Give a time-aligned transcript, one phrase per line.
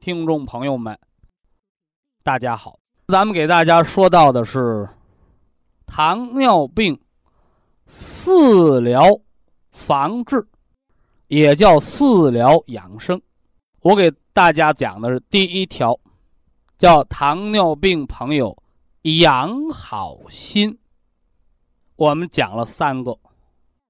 [0.00, 0.96] 听众朋友们，
[2.22, 4.88] 大家好，咱们给大家说到的是
[5.86, 6.98] 糖尿病
[7.86, 9.02] 四疗
[9.72, 10.46] 防治，
[11.26, 13.20] 也叫四疗养生。
[13.80, 15.98] 我给大家讲的是第一条，
[16.78, 18.56] 叫糖尿病朋友
[19.02, 20.78] 养好心。
[21.96, 23.18] 我们讲了三个，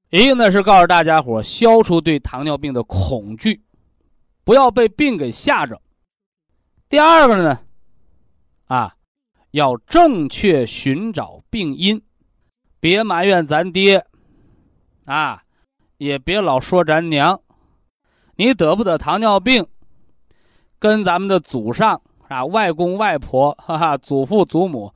[0.09, 3.63] 一个呢是告诉大家伙消除对糖尿病的恐惧，
[4.43, 5.79] 不要被病给吓着。
[6.89, 7.61] 第二个呢，
[8.67, 8.95] 啊，
[9.51, 12.01] 要正确寻找病因，
[12.81, 14.07] 别埋怨咱爹，
[15.05, 15.43] 啊，
[15.99, 17.39] 也别老说咱娘，
[18.37, 19.67] 你得不得糖尿病，
[20.79, 24.91] 跟咱们的祖上啊、外公外婆、哈哈、祖父祖母，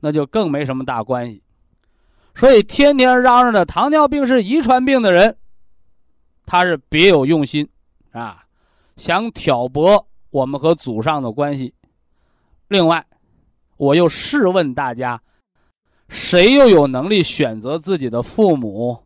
[0.00, 1.40] 那就更没什么大关系。
[2.34, 5.36] 所以天天嚷嚷着糖尿病是遗传病的人，
[6.44, 7.68] 他是别有用心，
[8.10, 8.44] 啊，
[8.96, 10.04] 想挑拨。
[10.34, 11.72] 我们和祖上的关系。
[12.66, 13.06] 另外，
[13.76, 15.22] 我又试问大家：
[16.08, 18.98] 谁又有能力选择自己的父母，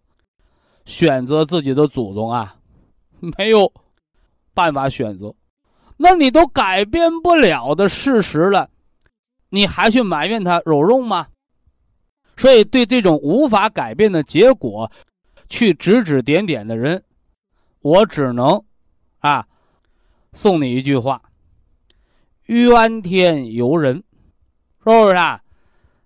[0.87, 2.57] 选择自己的祖宗啊？
[3.21, 3.71] 没有
[4.55, 5.35] 办法选择。
[5.99, 8.71] 那你都改变不了的事实了，
[9.51, 11.27] 你还去埋怨他有用吗？
[12.39, 14.91] 所以，对这种无法改变的结果，
[15.51, 17.05] 去指指点点的人，
[17.83, 18.65] 我只能
[19.19, 19.47] 啊。
[20.33, 21.21] 送你一句话：
[22.47, 24.05] 怨天尤人，是
[24.85, 25.41] 不是啊？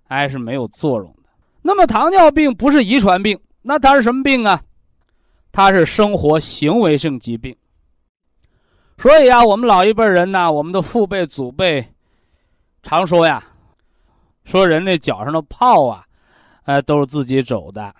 [0.09, 1.31] 哎是没有作用的。
[1.63, 4.61] 那么糖尿病不是遗传病，那它是什么病啊？
[5.51, 7.55] 它是生活行为性疾病。
[8.99, 11.87] 所以啊，我们老一辈人呢，我们的父辈祖辈
[12.83, 13.43] 常说呀，
[14.45, 16.05] 说人那脚上的泡啊，
[16.65, 17.95] 呃，都是自己走的。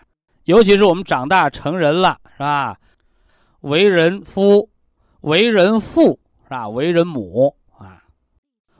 [0.45, 2.77] 尤其是我们长大成人了，是吧？
[3.61, 4.69] 为人夫。
[5.23, 6.69] 为人父是吧？
[6.69, 8.03] 为人母啊，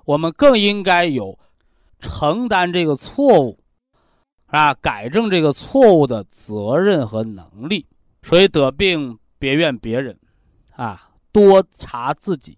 [0.05, 1.39] 我们更应该有
[1.99, 3.59] 承担这个错误
[4.47, 7.87] 啊，改正这个错误的责任和能力。
[8.23, 10.17] 所以得病别怨别人
[10.77, 12.57] 啊，多查自己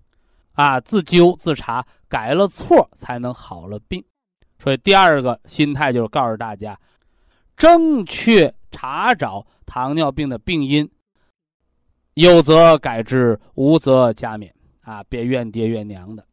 [0.52, 4.04] 啊，自纠自查，改了错才能好了病。
[4.58, 6.78] 所以第二个心态就是告诉大家，
[7.56, 10.90] 正确查找糖尿病的病因。
[12.14, 14.50] 有则改之，无则加勉
[14.82, 15.02] 啊！
[15.08, 16.24] 别怨爹怨娘的。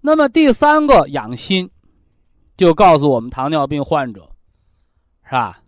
[0.00, 1.68] 那么第三个养心，
[2.56, 4.30] 就告诉我们糖尿病患者，
[5.24, 5.60] 是吧？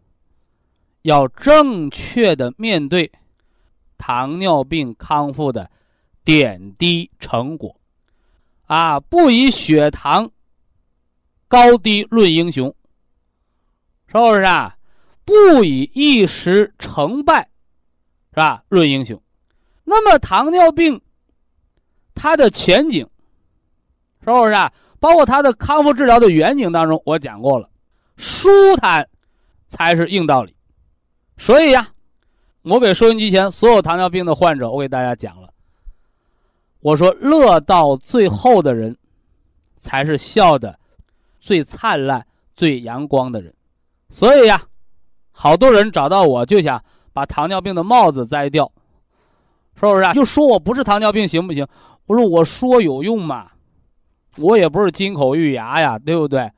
[1.03, 3.11] 要正确的面对
[3.97, 5.71] 糖尿病康复的
[6.25, 7.75] 点滴成果，
[8.67, 10.31] 啊，不以血糖
[11.49, 12.75] 高低论英雄，
[14.07, 14.77] 是不是啊？
[15.25, 17.49] 不以一时成败。
[18.37, 18.63] 是吧？
[18.69, 19.19] 论英雄，
[19.83, 21.01] 那么糖尿病，
[22.15, 23.09] 它的前景，
[24.23, 24.71] 是不是啊？
[25.01, 27.71] 包括它的康复治疗的远景当中，我讲过了，
[28.19, 29.09] 舒坦
[29.67, 30.55] 才是硬道理。
[31.39, 31.89] 所以呀，
[32.61, 35.49] 我给收音机前所有糖尿病的患者，我给大家讲了，
[36.81, 38.95] 我说乐到最后的人，
[39.79, 40.79] 才是笑的
[41.41, 43.55] 最灿烂、最阳光的人。
[44.11, 44.61] 所以呀，
[45.31, 46.85] 好多人找到我就想。
[47.17, 48.71] 把糖尿病的帽子摘掉，
[49.75, 50.13] 是不是啊？
[50.13, 51.67] 就说我不是糖尿病行不行？
[52.05, 53.53] 我说我说有用吗？
[54.37, 56.53] 我也不是金口玉牙呀，对不对？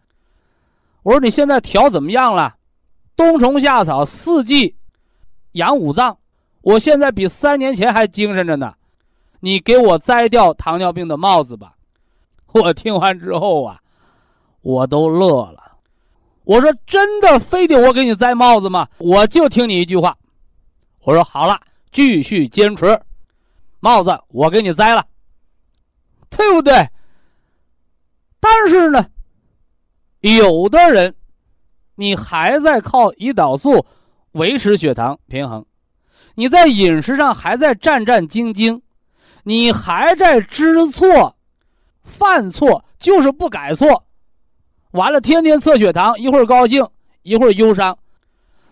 [1.04, 2.56] 我说你现在调怎么样了？
[3.14, 4.74] 冬虫夏草，四季
[5.52, 6.18] 养五脏，
[6.62, 8.74] 我现在比三年前还精神着呢。
[9.38, 11.76] 你给我摘掉糖尿病的帽子吧！
[12.48, 13.78] 我听完之后啊，
[14.62, 15.76] 我都乐了。
[16.42, 18.88] 我说真的，非得我给你摘帽子吗？
[18.98, 20.16] 我就听你一句话。
[21.08, 21.58] 我说好了，
[21.90, 23.00] 继续坚持，
[23.80, 25.02] 帽子我给你摘了，
[26.28, 26.86] 对不对？
[28.38, 29.06] 但是呢，
[30.20, 31.14] 有的人，
[31.94, 33.86] 你还在靠胰岛素
[34.32, 35.64] 维持血糖平衡，
[36.34, 38.78] 你在饮食上还在战战兢兢，
[39.44, 41.34] 你还在知错、
[42.02, 44.04] 犯错，就是不改错，
[44.90, 46.86] 完了天天测血糖，一会儿高兴，
[47.22, 47.98] 一会儿忧伤，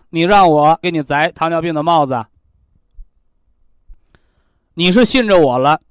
[0.09, 2.25] 你让我给你摘糖尿病的帽子，
[4.73, 5.81] 你是信着我了？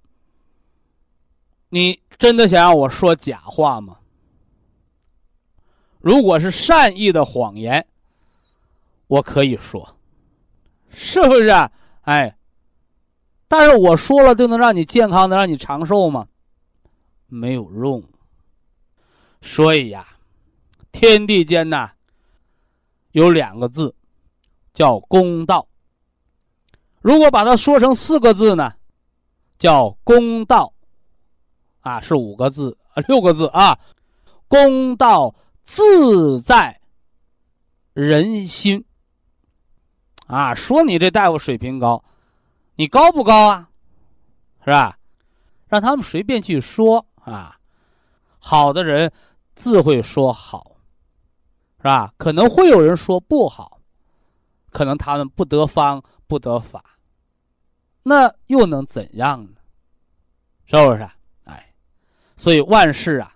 [1.68, 3.98] 你真的想让我说假话吗？
[5.98, 7.84] 如果是善意的谎言，
[9.08, 9.96] 我可以说，
[10.88, 11.50] 是不是？
[12.02, 12.38] 哎，
[13.48, 16.28] 但是我说了就能让你健康，能让你长寿吗？
[17.26, 18.04] 没有用。
[19.42, 20.06] 所以呀，
[20.92, 21.90] 天地间呐，
[23.10, 23.95] 有两个字，
[24.76, 25.66] 叫公道。
[27.00, 28.74] 如果把它说成四个字呢，
[29.58, 30.70] 叫公道。
[31.80, 32.76] 啊，是五个字，
[33.08, 33.78] 六个字啊，
[34.48, 36.78] 公道自在
[37.94, 38.84] 人心。
[40.26, 42.04] 啊，说你这大夫水平高，
[42.74, 43.70] 你高不高啊？
[44.64, 44.98] 是吧？
[45.68, 47.56] 让他们随便去说啊，
[48.38, 49.10] 好的人
[49.54, 50.72] 自会说好，
[51.78, 52.12] 是吧？
[52.18, 53.75] 可能会有人说不好，
[54.76, 56.84] 可能他们不得方不得法，
[58.02, 59.52] 那又能怎样呢？
[60.66, 61.08] 是不是？
[61.44, 61.72] 哎
[62.36, 63.34] 所以万事啊，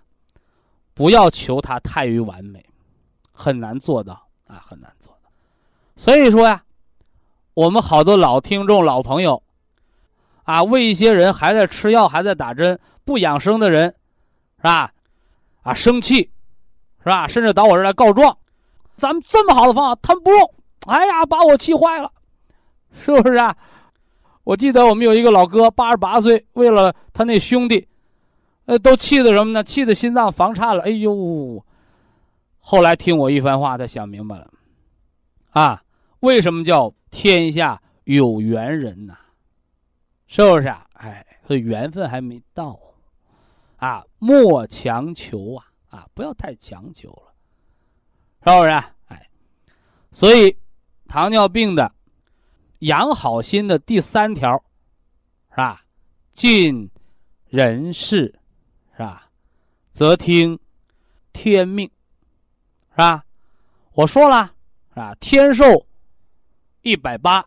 [0.93, 2.63] 不要求它太于完美，
[3.31, 4.13] 很难做到
[4.45, 5.31] 啊，很难做到。
[5.95, 6.63] 所以说呀，
[7.55, 9.41] 我们好多老听众、老朋友
[10.43, 13.87] 啊，为一些人还在吃药、还在打针、不养生的人，
[14.57, 14.93] 是吧？
[15.63, 16.29] 啊，生气，
[16.99, 17.27] 是吧？
[17.27, 18.37] 甚至到我这儿来告状，
[18.95, 20.53] 咱们这么好的方法，他们不用，
[20.87, 22.11] 哎呀，把我气坏了，
[22.93, 23.55] 是不是啊？
[24.43, 27.87] 我记得我们有一个老哥，八十八岁，为了他那兄弟。
[28.65, 29.63] 呃，都气的什么呢？
[29.63, 30.83] 气的心脏房颤了。
[30.83, 31.63] 哎呦！
[32.59, 34.49] 后来听我一番话，他想明白了，
[35.49, 35.83] 啊，
[36.19, 39.17] 为什么叫天下有缘人呢？
[40.27, 40.85] 是不是啊？
[40.93, 42.79] 哎，这缘分还没到，
[43.77, 47.33] 啊，莫强求啊，啊，不要太强求了，
[48.45, 48.69] 是不是？
[48.69, 49.27] 啊哎，
[50.11, 50.55] 所以
[51.11, 51.91] 糖尿病的
[52.79, 54.63] 养好心的第三条，
[55.49, 55.83] 是吧？
[56.31, 56.89] 尽
[57.49, 58.33] 人事。
[58.93, 59.29] 是吧？
[59.91, 60.57] 则听
[61.33, 61.85] 天命，
[62.91, 63.25] 是吧？
[63.91, 64.53] 我说了，
[64.91, 65.13] 是吧？
[65.19, 65.85] 天寿
[66.81, 67.41] 一百八，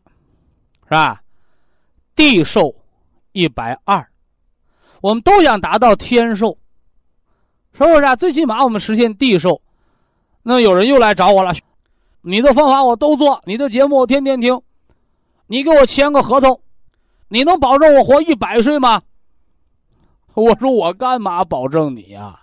[0.82, 1.22] 是吧？
[2.14, 2.74] 地寿
[3.32, 4.06] 一百二，
[5.00, 6.58] 我们都想达到天寿，
[7.72, 8.14] 是不是啊？
[8.14, 9.62] 最起码我们实现地寿。
[10.42, 11.54] 那有人又来找我了，
[12.26, 14.62] 你的方法我都做，你的节目我天天听，
[15.46, 16.58] 你给我签个合同，
[17.28, 19.02] 你能保证我活一百岁吗？
[20.32, 22.40] 我说我干嘛保证你呀？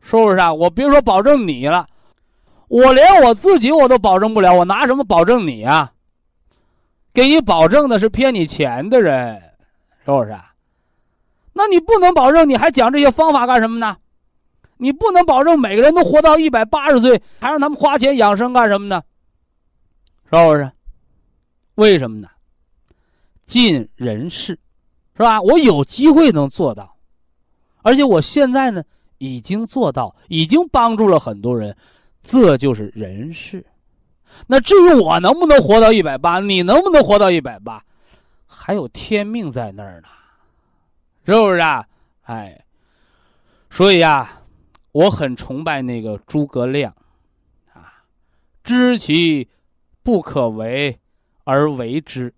[0.00, 0.52] 是不是啊？
[0.52, 1.86] 我别说保证你了，
[2.66, 5.92] 我连我自己我都保证不了，我拿什么保证你啊？
[7.14, 9.40] 给你保证的是骗你钱的人，
[10.04, 10.36] 是不是？
[11.52, 13.96] 那你不能保证，你还讲这些方法干什么呢？
[14.78, 19.02] 你不能保证每个人都活到一百八十岁，还让他们花钱养生干什么呢？
[20.24, 20.70] 是不是？
[21.74, 22.28] 为什么呢？
[23.44, 24.58] 尽人事。
[25.20, 25.42] 是吧？
[25.42, 26.96] 我有机会能做到，
[27.82, 28.84] 而且我现在呢
[29.18, 31.76] 已经做到，已经帮助了很多人，
[32.22, 33.66] 这就是人事。
[34.46, 37.82] 那至于我能不能活到一百八，你能不能活到一百八，
[38.46, 40.08] 还有天命在那儿呢，
[41.26, 41.84] 是不是啊？
[42.22, 42.64] 哎，
[43.70, 44.37] 所以呀，
[44.92, 46.94] 我很崇拜那个诸葛亮，
[47.72, 48.04] 啊，
[48.64, 49.48] 知其
[50.02, 50.98] 不可为
[51.44, 52.34] 而为之。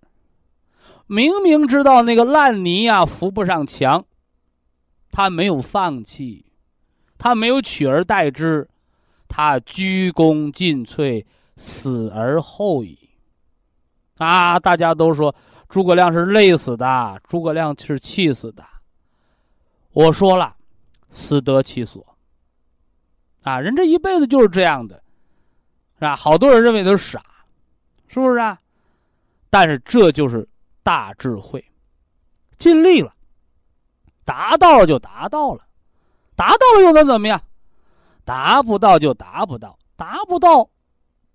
[1.06, 4.04] 明明知道那个烂泥呀扶不上墙，
[5.10, 6.46] 他没有放弃，
[7.18, 8.68] 他没有取而代之，
[9.28, 11.24] 他鞠躬尽瘁，
[11.56, 12.98] 死而后已。
[14.18, 14.58] 啊！
[14.58, 15.34] 大家都说
[15.68, 18.62] 诸葛亮是累死的，诸葛亮是气死的。
[19.92, 20.56] 我说了，
[21.08, 22.09] 死得其所。
[23.42, 25.02] 啊，人这一辈子就是这样的，
[25.94, 26.16] 是吧？
[26.16, 27.22] 好多人认为都是傻，
[28.08, 28.60] 是不是啊？
[29.48, 30.48] 但是这就是。
[30.82, 31.62] 大智慧，
[32.56, 33.14] 尽力了，
[34.24, 35.62] 达到了就达到了，
[36.34, 37.40] 达到了又能怎么样？
[38.24, 40.68] 达不到就达不到，达不到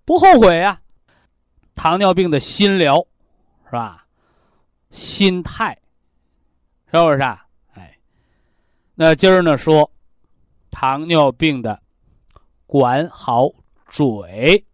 [0.04, 0.80] 不后悔呀。
[1.76, 2.96] 糖尿病的心疗，
[3.66, 4.04] 是吧？
[4.90, 5.78] 心态，
[6.90, 7.46] 是不是啊？
[7.74, 7.96] 哎，
[8.96, 9.88] 那今儿呢说
[10.72, 11.80] 糖尿病的
[12.66, 13.48] 管好
[13.88, 14.66] 嘴，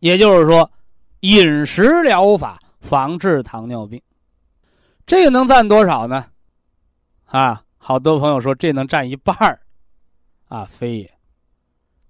[0.00, 0.70] 也就是说
[1.20, 2.60] 饮食疗法。
[2.78, 4.00] 防治糖尿病，
[5.06, 6.30] 这个能占多少呢？
[7.24, 9.60] 啊，好多朋友说这能占一半儿，
[10.46, 11.18] 啊，非也。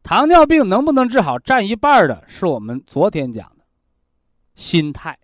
[0.02, 3.64] 糖尿病能不能治好，占一半的是我们昨天讲的
[4.54, 5.18] 心态。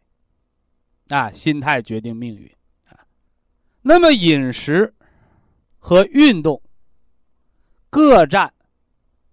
[1.08, 2.50] 啊，心态决定命运
[2.86, 2.96] 啊。
[3.82, 4.94] 那么饮食
[5.78, 6.62] 和运动
[7.90, 8.50] 各占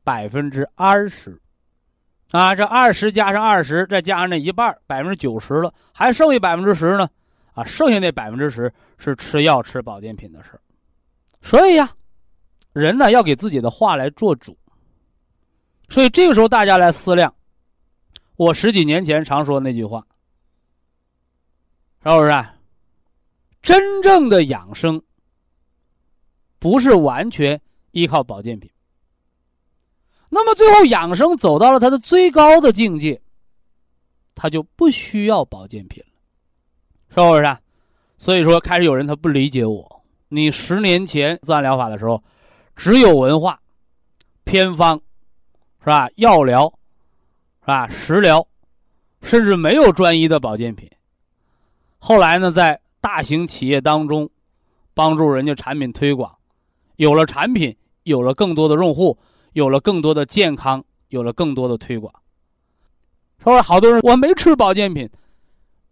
[0.03, 1.39] 百分之二十
[2.31, 7.09] 啊，这二十加上二十，再加上那一半，百分之九十了，还剩下百分之十呢。
[7.53, 10.51] 啊，剩下那百分之十是吃药、吃保健品的事。
[11.41, 11.89] 所以呀，
[12.71, 14.57] 人呢要给自己的话来做主。
[15.89, 17.33] 所以这个时候大家来思量，
[18.35, 20.05] 我十几年前常说那句话。
[22.03, 22.45] 是不是？
[23.61, 25.01] 真正的养生
[26.59, 27.59] 不是完全
[27.91, 28.71] 依靠保健品。
[30.29, 33.19] 那么最后养生走到了它的最高的境界，
[34.35, 36.11] 他就不需要保健品了，
[37.09, 37.57] 是不是？
[38.17, 40.03] 所以说，开始有人他不理解我。
[40.27, 42.23] 你十年前自然疗法的时候，
[42.75, 43.59] 只有文化、
[44.43, 45.01] 偏方，
[45.79, 46.07] 是吧？
[46.15, 46.71] 药疗，
[47.61, 47.89] 是吧？
[47.89, 48.45] 食疗，
[49.21, 50.89] 甚至没有专一的保健品。
[51.97, 54.29] 后来呢，在大型企业当中，
[54.93, 56.33] 帮助人家产品推广，
[56.97, 59.17] 有了产品，有了更多的用户，
[59.53, 62.13] 有了更多的健康，有了更多的推广。
[63.39, 65.09] 说好多人我没吃保健品，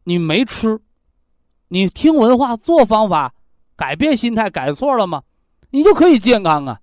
[0.04, 0.80] 你没吃，
[1.70, 3.34] 你听文化做方法，
[3.76, 5.24] 改变心态改错了吗？
[5.70, 6.80] 你就可以健康啊。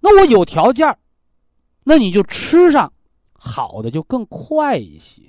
[0.00, 0.96] 那我有条件，
[1.84, 2.92] 那你就吃上
[3.32, 5.22] 好的就更快一些。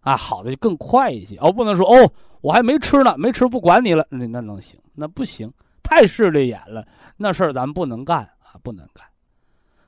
[0.00, 4.78] 啊，好的就更快一些哦，不能说哦，我还没吃呢，没吃不管你了，那那能行？
[4.94, 6.86] 那不行，太势利眼了，
[7.16, 8.28] 那事儿咱们不能干，
[8.66, 9.06] 不能干。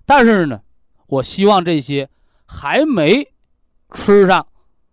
[0.07, 0.63] 但是呢，
[1.09, 2.09] 我希望这些
[2.47, 3.27] 还没
[3.93, 4.47] 吃上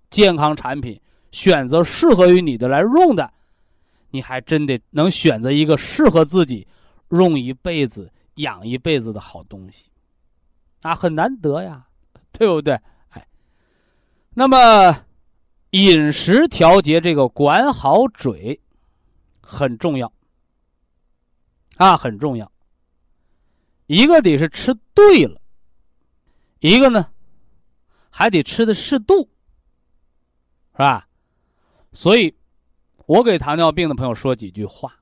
[0.09, 0.99] 健康产品，
[1.31, 3.31] 选择适合于你的来用的，
[4.09, 6.67] 你还真得能选择一个适合自己
[7.09, 9.85] 用一辈子、养一辈子的好东西，
[10.81, 11.85] 啊，很难得呀，
[12.33, 12.73] 对不对？
[13.09, 13.27] 哎，
[14.33, 14.57] 那么。
[15.71, 18.57] 饮食调节这个管好嘴
[19.41, 20.09] 很重要
[21.75, 22.49] 啊，很重要。
[23.87, 25.39] 一个得是吃对了，
[26.59, 27.11] 一个呢
[28.09, 29.29] 还得吃的适度，
[30.71, 31.07] 是吧？
[31.93, 32.35] 所以，
[33.05, 34.97] 我给糖尿病的朋友说几句话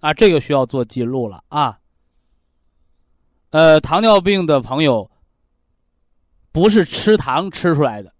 [0.00, 1.78] 啊，这个需要做记录了啊。
[3.50, 5.10] 呃，糖尿病的朋友
[6.52, 8.12] 不是吃糖吃出来的。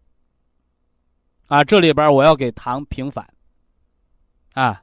[1.49, 3.29] 啊，这里边我要给糖平反。
[4.55, 4.83] 啊，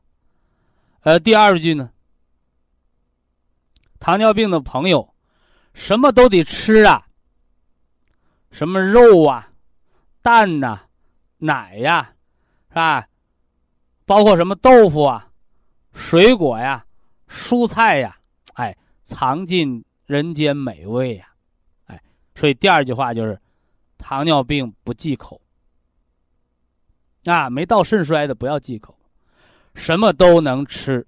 [1.01, 1.91] 呃，第二句呢，
[3.99, 5.12] 糖尿病的朋友，
[5.73, 7.07] 什么都得吃啊，
[8.51, 9.51] 什么肉啊、
[10.21, 10.87] 蛋呐、
[11.37, 12.13] 奶呀，
[12.69, 13.07] 是吧？
[14.05, 15.31] 包括什么豆腐啊、
[15.93, 16.85] 水果呀、
[17.27, 18.17] 蔬菜呀，
[18.53, 21.33] 哎，尝尽人间美味呀，
[21.85, 22.01] 哎，
[22.35, 23.39] 所以第二句话就是，
[23.97, 25.41] 糖尿病不忌口。
[27.25, 28.99] 啊，没到肾衰的不要忌口，
[29.73, 31.07] 什么都能吃，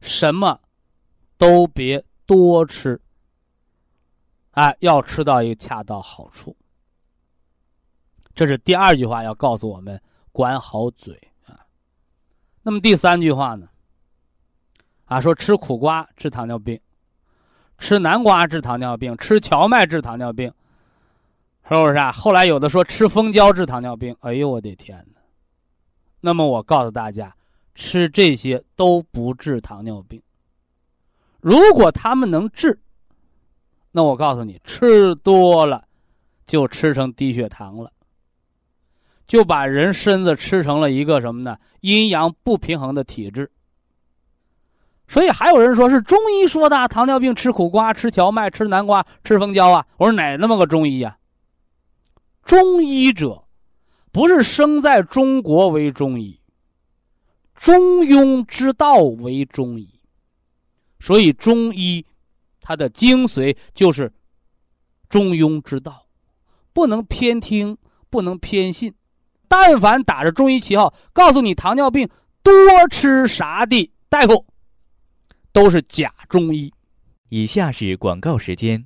[0.00, 0.60] 什么
[1.38, 3.00] 都别多吃。
[4.54, 6.56] 哎，要吃到一个恰到好处。
[8.34, 10.00] 这是第二句话要告诉我们
[10.32, 11.60] 管好嘴啊。
[12.62, 13.68] 那么第三句话呢？
[15.06, 16.80] 啊，说吃苦瓜治糖尿病，
[17.78, 20.52] 吃南瓜治糖尿病，吃荞麦治糖尿病。
[21.68, 22.12] 是不是啊？
[22.12, 25.20] 后来有的说吃蜂胶治糖尿病，哎呦我的天哪！
[26.20, 27.34] 那么我告诉大家，
[27.74, 30.22] 吃这些都不治糖尿病。
[31.40, 32.80] 如果他们能治，
[33.96, 35.84] 那我告诉你，吃多了
[36.48, 37.92] 就吃成低血糖了，
[39.24, 41.56] 就把人身子吃成了一个什么呢？
[41.80, 43.48] 阴阳不平衡的体质。
[45.06, 49.86] 所以还有人说是中医说的糖尿病吃苦瓜、吃荞麦、吃南瓜、吃蜂胶啊！
[49.96, 51.16] 我说哪那么个中医呀？
[52.44, 53.44] 中医者，
[54.10, 56.40] 不是生在中国为中医，
[57.54, 59.88] 中庸之道为中医，
[60.98, 62.04] 所以中医
[62.64, 64.10] 它的精髓就是
[65.10, 66.06] 中庸之道，
[66.72, 67.76] 不能偏听，
[68.08, 68.92] 不能偏信。
[69.46, 72.08] 但凡打着中医旗号告诉你糖尿病
[72.42, 72.52] 多
[72.90, 74.46] 吃啥的大夫，
[75.52, 76.72] 都是假中医。
[77.28, 78.82] 以下是广告时间。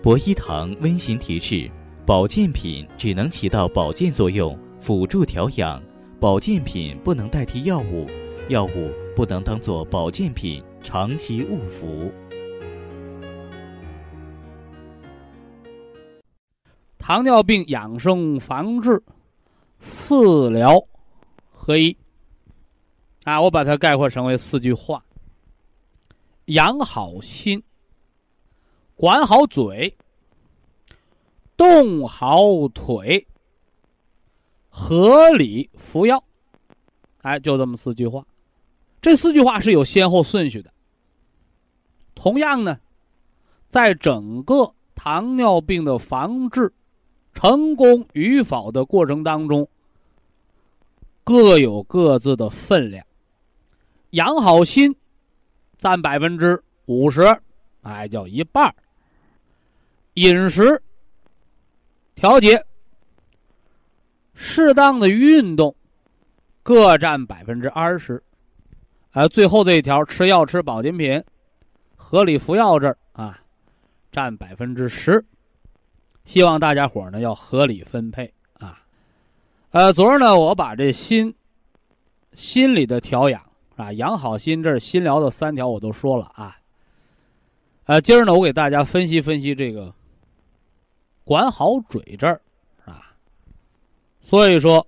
[0.00, 1.68] 博一堂温馨提示：
[2.06, 5.82] 保健品只能起到保健作用，辅助调养；
[6.20, 8.08] 保健品不能代替药物，
[8.48, 12.12] 药物不能当做保健品长期误服。
[16.98, 19.02] 糖尿病养生防治
[19.80, 20.80] 四疗
[21.50, 21.96] 合一
[23.24, 25.04] 啊，我把它概括成为四句话：
[26.46, 27.62] 养好心，
[28.94, 29.96] 管好嘴，
[31.56, 33.26] 动好腿，
[34.68, 36.22] 合理服药。
[37.22, 38.24] 哎，就这么四句话。
[39.00, 40.71] 这四句话是有先后顺序的。
[42.22, 42.78] 同样呢，
[43.68, 46.72] 在整个糖尿病的防治
[47.34, 49.68] 成功与否的过程当中，
[51.24, 53.04] 各有各自的分量。
[54.10, 54.94] 养好心，
[55.78, 57.22] 占百分之五十，
[57.80, 58.72] 哎，叫一半
[60.14, 60.80] 饮食
[62.14, 62.64] 调节，
[64.32, 65.74] 适当的运动，
[66.62, 68.22] 各占百分之二十。
[69.10, 71.20] 呃，最后这一条，吃药吃保健品。
[72.12, 73.40] 合理服药这儿啊，
[74.10, 75.24] 占百分之十，
[76.26, 78.84] 希望大家伙呢要合理分配啊。
[79.70, 81.34] 呃，昨儿呢我把这心
[82.34, 83.42] 心理的调养
[83.76, 86.54] 啊，养好心这儿心疗的三条我都说了啊。
[87.84, 89.90] 呃，今儿呢我给大家分析分析这个
[91.24, 92.42] 管好嘴这儿
[92.84, 93.16] 啊。
[94.20, 94.86] 所以说，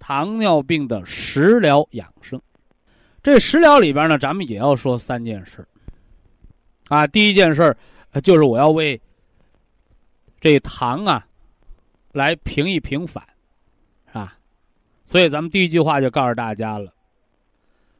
[0.00, 2.42] 糖尿病的食疗养生，
[3.22, 5.64] 这食疗里边呢，咱们也要说三件事。
[6.92, 9.00] 啊，第一件事儿，就是我要为
[10.42, 11.26] 这糖啊，
[12.12, 13.26] 来平一平反，
[14.08, 14.36] 是吧？
[15.06, 16.92] 所以咱们第一句话就告诉大家了：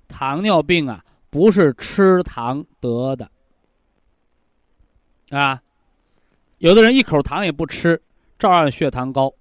[0.09, 3.31] 糖尿病啊，不是吃糖得的，
[5.31, 5.63] 啊，
[6.59, 7.99] 有的人一口糖也不吃，
[8.39, 9.33] 照样血糖高。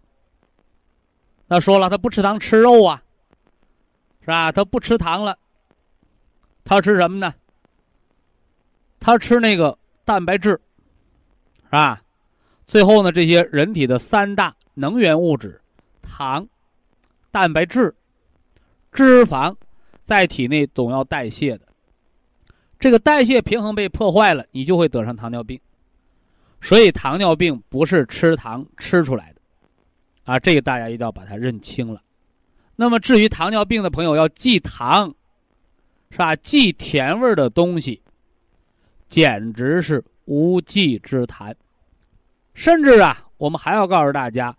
[1.47, 3.03] 那说了，他不吃糖吃肉啊，
[4.21, 4.49] 是吧？
[4.49, 5.37] 他不吃糖了，
[6.63, 7.33] 他吃什么呢？
[9.01, 10.51] 他吃那个蛋白质，
[11.63, 11.99] 是吧？
[12.67, 15.59] 最后呢，这些人体的三大能源物质，
[16.03, 16.47] 糖、
[17.31, 17.93] 蛋白质、
[18.91, 19.53] 脂肪，
[20.03, 21.67] 在体内总要代谢的。
[22.79, 25.59] 这个代谢平衡被破坏了，你就会得上糖尿病。
[26.61, 29.41] 所以，糖尿病不是吃糖吃出来的，
[30.25, 32.01] 啊，这个大家一定要把它认清了。
[32.75, 35.13] 那么，至于糖尿病的朋友要忌糖，
[36.11, 36.35] 是吧？
[36.35, 38.00] 忌甜味儿的东西。
[39.11, 41.53] 简直是无稽之谈，
[42.53, 44.55] 甚至啊，我们还要告诉大家，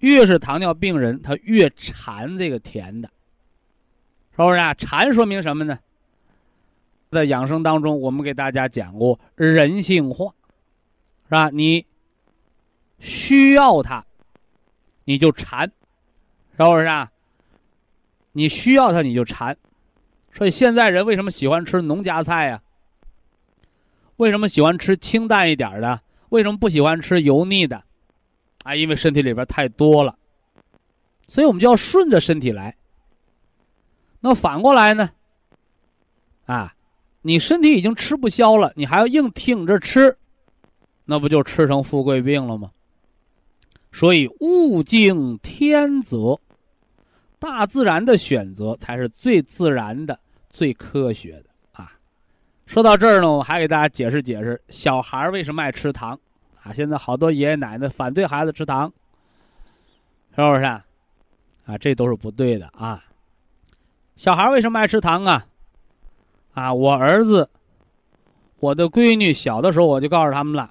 [0.00, 3.08] 越是糖尿病人，他越馋这个甜的，
[4.32, 4.74] 是不是啊？
[4.74, 5.78] 馋说明什么呢？
[7.10, 10.32] 在养生当中，我们给大家讲过人性化，
[11.24, 11.48] 是吧？
[11.48, 11.86] 你
[12.98, 14.04] 需要它，
[15.04, 15.66] 你就馋，
[16.58, 17.10] 是不是啊？
[18.32, 19.56] 你需要它，你就馋，
[20.30, 22.62] 所以现在人为什么喜欢吃农家菜呀？
[24.16, 26.00] 为什么喜欢吃清淡一点的？
[26.28, 27.82] 为什么不喜欢吃油腻的？
[28.62, 30.16] 啊，因为身体里边太多了，
[31.28, 32.76] 所以我们就要顺着身体来。
[34.20, 35.10] 那反过来呢？
[36.46, 36.74] 啊，
[37.22, 40.16] 你身体已经吃不消了，你还要硬挺着吃，
[41.04, 42.70] 那不就吃成富贵病了吗？
[43.92, 46.40] 所以物竞天择，
[47.38, 51.51] 大自然的选择才是最自然的、最科学的。
[52.66, 56.18] 说到这儿呢，我还给大家解释解释小孩为什么爱吃糖
[56.62, 56.72] 啊？
[56.72, 58.90] 现在好多爷爷奶奶反对孩子吃糖，
[60.34, 60.84] 是不是啊？
[61.66, 63.04] 啊，这都是不对的啊！
[64.16, 65.44] 小孩为什么爱吃糖啊？
[66.54, 67.50] 啊，我儿子、
[68.58, 70.70] 我的闺女小的时候我就告诉他们了，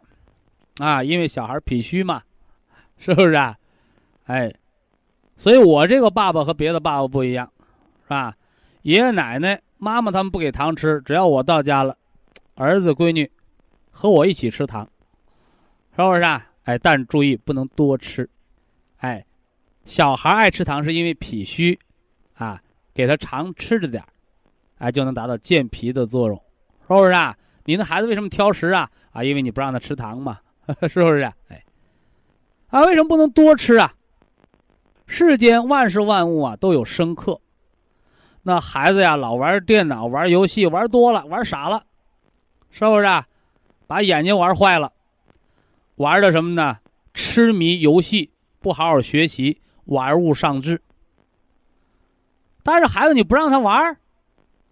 [0.80, 2.23] 啊，因为小孩脾虚嘛，
[2.97, 3.56] 是不是啊？
[4.25, 4.51] 哎，
[5.38, 7.51] 所以我这个爸爸和别的爸爸不一样，
[8.04, 8.36] 是吧？
[8.82, 9.62] 爷爷奶奶。
[9.84, 11.98] 妈妈他们不给糖吃，只要我到家了，
[12.54, 13.32] 儿子闺女
[13.89, 14.88] 和我一起吃糖，
[15.96, 16.52] 是不是啊？
[16.65, 18.30] 哎，但注意不能多吃，
[18.98, 19.26] 哎，
[19.86, 21.80] 小孩爱吃糖是因为脾虚，
[22.36, 22.62] 啊，
[22.94, 24.04] 给他常吃着点
[24.78, 26.38] 哎，就能达到健脾的作用，
[26.82, 27.36] 是不是啊？
[27.65, 28.88] 你那孩子为什么挑食啊？
[29.13, 30.39] 啊，因为你不让他吃糖嘛，
[30.88, 31.22] 是不是？
[31.48, 31.65] 哎，
[32.67, 33.91] 啊，为什么不能多吃啊？
[35.08, 37.41] 世间万事万物啊，都有生克。
[38.43, 41.84] 那孩子呀，老玩电脑、玩游戏，玩多了，玩傻了，
[42.69, 43.06] 是不是？
[43.06, 43.27] 啊
[43.88, 44.93] 把眼睛玩坏了，
[45.95, 46.77] 玩的什么呢？
[47.13, 50.82] 痴迷游戏，不好好学习，玩物丧志。
[52.63, 53.97] 但是孩子，你不让他玩，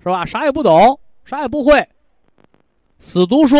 [0.01, 0.25] 是吧？
[0.25, 1.85] 啥也不懂，啥也不会，
[2.97, 3.57] 死读书，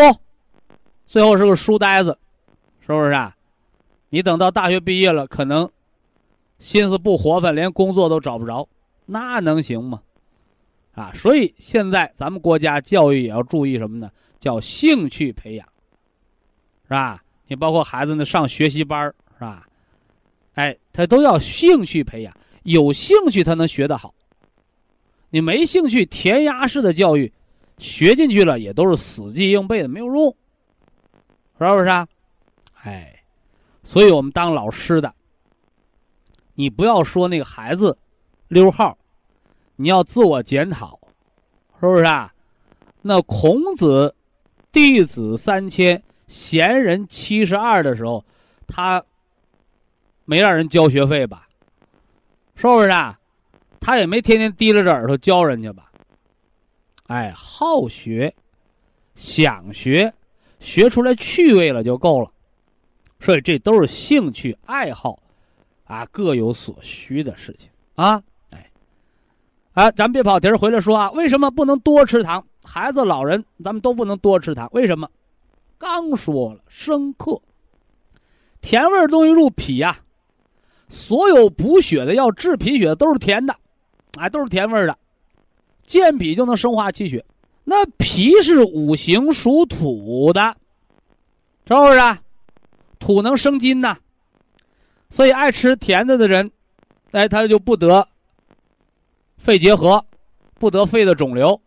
[1.05, 2.17] 最后是个书呆子，
[2.79, 3.35] 是不是啊？
[4.07, 5.69] 你等到大学毕业了，可能
[6.57, 8.65] 心思不活泛，连工作都找不着。
[9.11, 10.01] 那能行吗？
[10.93, 14.11] 啊，所以现在咱们国家教育也要注意什么呢？
[14.39, 15.67] 叫兴趣培养，
[16.83, 17.23] 是吧？
[17.47, 19.67] 你包括孩子呢上学习班是吧？
[20.53, 24.13] 哎，他都要兴趣培养，有兴趣他能学得好。
[25.29, 27.31] 你没兴趣，填鸭式的教育，
[27.77, 30.35] 学进去了也都是死记硬背的，没有用，
[31.57, 32.07] 是不是啊？
[32.83, 33.23] 哎，
[33.83, 35.13] 所以我们当老师的，
[36.55, 37.97] 你不要说那个孩子
[38.49, 38.97] 溜号，
[39.81, 40.99] 你要自我检讨，
[41.79, 42.33] 是不是啊？
[43.01, 44.13] 那孔子
[44.73, 48.21] 弟子三千，贤人七十二的时候，
[48.67, 49.01] 他
[50.25, 51.47] 没让人交学费吧？
[52.55, 53.17] 是不是啊？
[53.79, 55.89] 他也没天天提着着耳朵教人家吧？
[57.07, 58.35] 哎，好学，
[59.15, 60.13] 想学，
[60.59, 62.29] 学出来趣味了就够了。
[63.21, 65.17] 所以这都是兴趣爱好，
[65.85, 68.21] 啊，各有所需的事情啊。
[69.79, 72.45] 哎，啊，咱别跑题儿，回来说啊，为什么不能多吃糖？
[72.65, 75.09] 孩子、老人，咱们都不能多吃糖，为什么？
[75.77, 77.41] 刚说了，生克，
[78.59, 79.97] 甜味儿东西入脾呀。
[80.89, 83.55] 所有补血的药、治贫血的都是甜的，
[84.17, 84.97] 哎，都是甜味儿的。
[85.87, 87.23] 健脾就能生化气血，
[87.63, 90.57] 那脾是五行属土的，
[91.65, 91.99] 是不是？
[92.99, 93.95] 土能生金呐，
[95.09, 96.51] 所以爱吃甜的的人，
[97.11, 98.05] 哎，他就不得
[99.39, 100.05] 肺结核，
[100.55, 101.59] 不得肺的肿瘤。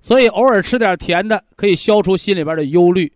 [0.00, 3.12] 所以偶尔吃点甜的，可以消除心里边的忧虑。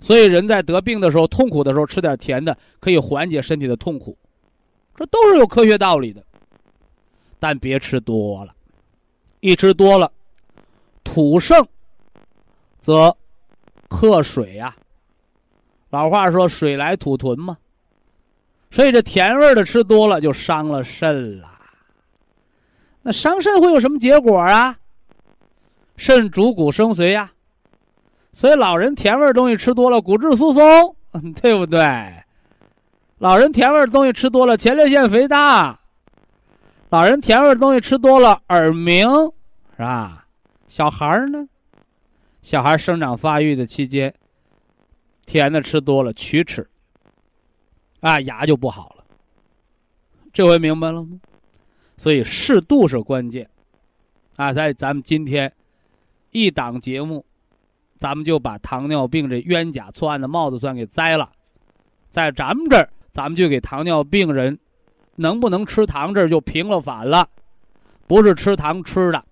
[0.00, 4.16] 所以人在得病的时候、痛苦的时候，吃点甜的，可以缓解身体的痛苦。
[4.94, 6.22] 这都是有科学道理的，
[7.40, 8.54] 但别吃多了，
[9.40, 10.12] 一吃多了，
[11.02, 11.66] 土盛
[12.78, 13.16] 则
[13.88, 14.76] 克水呀。
[15.88, 17.56] 老话说“水来土屯”嘛，
[18.70, 21.53] 所以这甜味的吃多了就伤了肾了。
[23.04, 24.76] 那伤肾会有什么结果啊？
[25.96, 27.30] 肾主骨生髓呀，
[28.32, 30.96] 所以老人甜味东西吃多了，骨质疏松，
[31.40, 32.12] 对不对？
[33.18, 35.78] 老人甜味东西吃多了，前列腺肥大；
[36.88, 39.06] 老人甜味东西吃多了，耳鸣，
[39.76, 40.26] 是吧？
[40.66, 41.46] 小孩呢？
[42.42, 44.12] 小孩生长发育的期间，
[45.26, 46.68] 甜的吃多了，龋齿，
[48.00, 49.04] 啊，牙就不好了。
[50.32, 51.20] 这回明白了吗？
[51.96, 53.48] 所以适度是关键，
[54.36, 55.52] 啊，在咱们今天
[56.30, 57.24] 一档节目，
[57.96, 61.30] 咱们就把糖尿病这冤假错案的帽子算给摘了，
[62.08, 62.88] 在咱们这儿。
[63.14, 64.58] 咱们就给糖尿病人，
[65.14, 67.28] 能不能吃糖这儿就平了反了，
[68.08, 69.24] 不是吃糖吃的，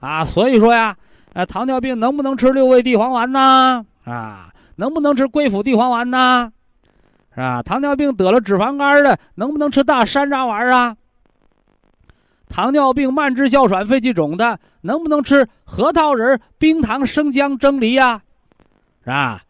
[0.00, 0.96] 啊，所以说呀，
[1.34, 3.84] 呃，糖尿病能不能吃六味地黄丸呢？
[4.04, 6.50] 啊，能不能吃桂附地黄丸呢？
[7.34, 7.62] 是吧？
[7.62, 10.96] 糖尿病得了脂肪肝的，能不能吃大山楂丸啊？
[12.52, 18.22] 糖尿病慢支哮喘、肺气肿的，能不能吃核桃仁、冰糖、生姜、蒸梨呀？
[19.00, 19.42] 是吧？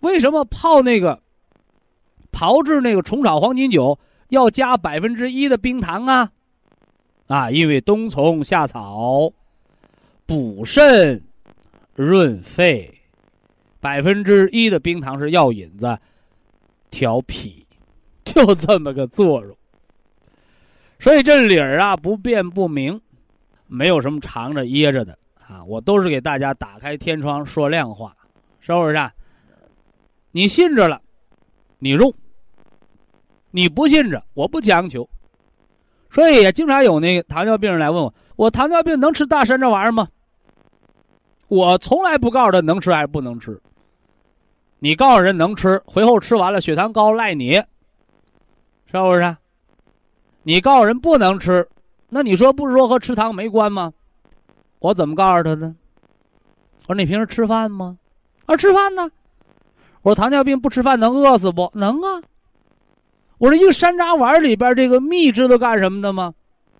[0.00, 1.22] 为什么泡那个？
[2.32, 3.96] 炮制那个虫草黄金酒
[4.30, 6.32] 要加百分之一的冰糖啊，
[7.28, 9.32] 啊，因为冬虫夏草
[10.26, 11.22] 补肾
[11.94, 13.02] 润肺，
[13.78, 15.96] 百分之一的冰糖是药引子，
[16.90, 17.66] 调脾，
[18.24, 19.57] 就这么个作用。
[20.98, 23.00] 所以这理儿啊不辩不明，
[23.66, 28.16] 没有什么藏着掖着的啊，我都是给大家打开天窗说亮话，
[28.60, 28.96] 是不是？
[28.96, 29.12] 啊
[30.30, 31.00] 你信着了，
[31.78, 32.12] 你用。
[33.50, 35.08] 你不信着，我不强求，
[36.10, 40.06] 所以也经常有那个糖尿病人来问我：我糖尿病能吃大山这玩意儿吗？
[41.48, 43.58] 我从来不告诉他能吃还是不能吃。
[44.80, 49.36] 你告诉人能吃，回后吃完了血糖高赖你，是不是？
[50.48, 51.68] 你告诉人不能吃，
[52.08, 53.92] 那你说不是说和吃糖没关吗？
[54.78, 55.66] 我怎么告诉他的？
[56.86, 57.98] 我说你平时吃饭吗？
[58.46, 59.10] 啊，吃饭呢。
[60.00, 62.22] 我说糖尿病不吃饭能饿死不能啊？
[63.36, 66.32] 我说一个山楂丸里边这个蜜知道干什么的吗？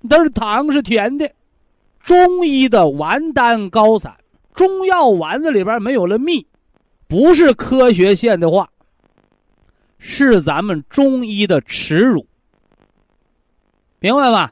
[0.08, 1.30] 它是糖，是甜的。
[2.00, 4.16] 中医的丸丹高散，
[4.54, 6.46] 中药丸子里边没有了蜜，
[7.06, 8.66] 不是科学线的话，
[9.98, 12.26] 是咱们中医的耻辱。
[14.00, 14.50] 明白吗？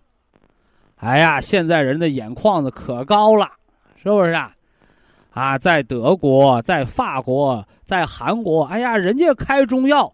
[0.96, 3.50] 哎呀，现在人的眼眶子可高了，
[4.02, 4.54] 是不是啊？
[5.32, 10.12] 啊，在德国，在法国，在韩国，哎呀，人家开中药。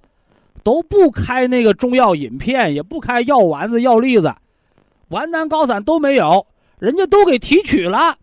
[0.64, 4.32] 都不开那个中药饮片，也不开药丸子、药粒子，
[5.08, 6.46] 丸丹高散都没有，
[6.78, 8.16] 人家都给提取了，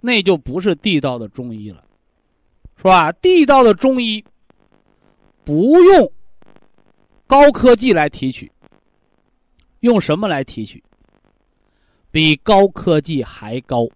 [0.00, 1.84] 那就不是地道的中医了，
[2.78, 3.12] 是吧？
[3.12, 4.24] 地道的中医
[5.44, 6.10] 不用
[7.28, 8.50] 高科技来提取，
[9.80, 10.82] 用什么来提取？
[12.10, 13.86] 比高科技还高，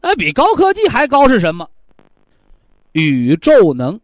[0.00, 1.68] 哎，比高科技还高是什么？
[2.92, 4.00] 宇宙能。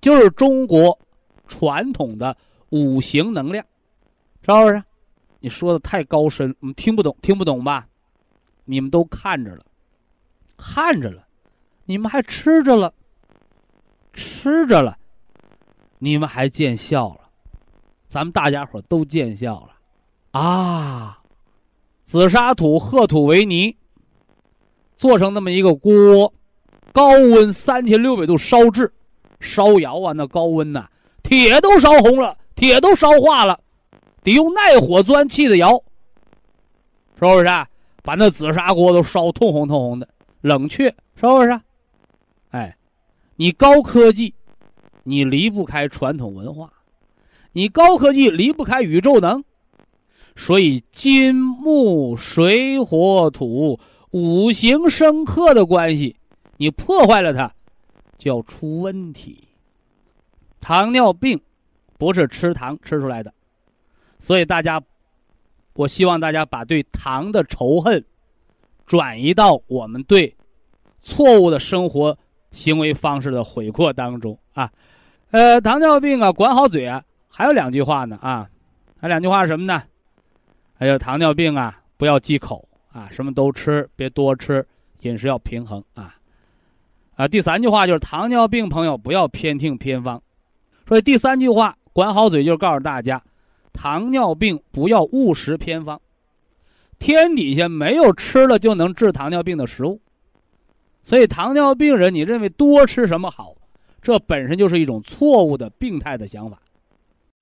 [0.00, 0.98] 就是中国
[1.48, 2.36] 传统的
[2.68, 3.64] 五行能量，
[4.42, 4.84] 是不是？
[5.40, 7.88] 你说的太高深，我们听不懂，听不懂吧？
[8.66, 9.64] 你们都看着了，
[10.58, 11.26] 看着了，
[11.86, 12.92] 你们还吃着了，
[14.12, 14.98] 吃着了，
[15.98, 17.23] 你们还见效了，
[18.14, 21.18] 咱们大家伙都见笑了，啊！
[22.04, 23.76] 紫砂土褐土为泥，
[24.96, 26.32] 做成那么一个锅，
[26.92, 28.88] 高温三千六百度烧制，
[29.40, 30.88] 烧窑啊，那高温呐，
[31.24, 33.58] 铁都烧红了，铁都烧化了，
[34.22, 35.72] 得用耐火砖砌的窑，
[37.18, 37.46] 是不是？
[38.04, 40.08] 把那紫砂锅都烧通红通红的，
[40.40, 40.84] 冷却，
[41.16, 41.60] 是不是？
[42.50, 42.76] 哎，
[43.34, 44.32] 你高科技，
[45.02, 46.72] 你离不开传统文化，
[47.54, 49.42] 你高科技离不开宇宙能。
[50.36, 53.78] 所以金木水火土
[54.10, 56.16] 五行生克的关系，
[56.56, 57.52] 你破坏了它，
[58.18, 59.46] 就要出问题。
[60.60, 61.40] 糖尿病
[61.98, 63.32] 不是吃糖吃出来的，
[64.18, 64.82] 所以大家，
[65.74, 68.04] 我希望大家把对糖的仇恨
[68.86, 70.34] 转移到我们对
[71.00, 72.18] 错误的生活
[72.50, 74.68] 行为方式的悔过当中啊。
[75.30, 77.04] 呃，糖尿病啊，管好嘴啊，
[77.36, 78.48] 还有两句话呢啊，
[79.00, 79.82] 还两句话是什么呢？
[80.78, 84.64] 还有糖尿病啊，不要忌口啊，什么都吃，别多吃，
[85.00, 86.14] 饮食要平衡啊。
[87.16, 90.22] 啊，第三句话就是糖尿病朋友不要偏听偏方，
[90.86, 93.20] 所以第三句话管好嘴就是告诉大家，
[93.72, 96.00] 糖尿病不要误食偏方，
[97.00, 100.00] 天底下没有吃了就能治糖尿病的食物，
[101.02, 103.54] 所以糖尿病人你认为多吃什么好，
[104.00, 106.60] 这本身就是一种错误的病态的想法。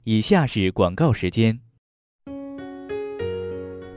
[0.04, 1.56] 以下是广告时间。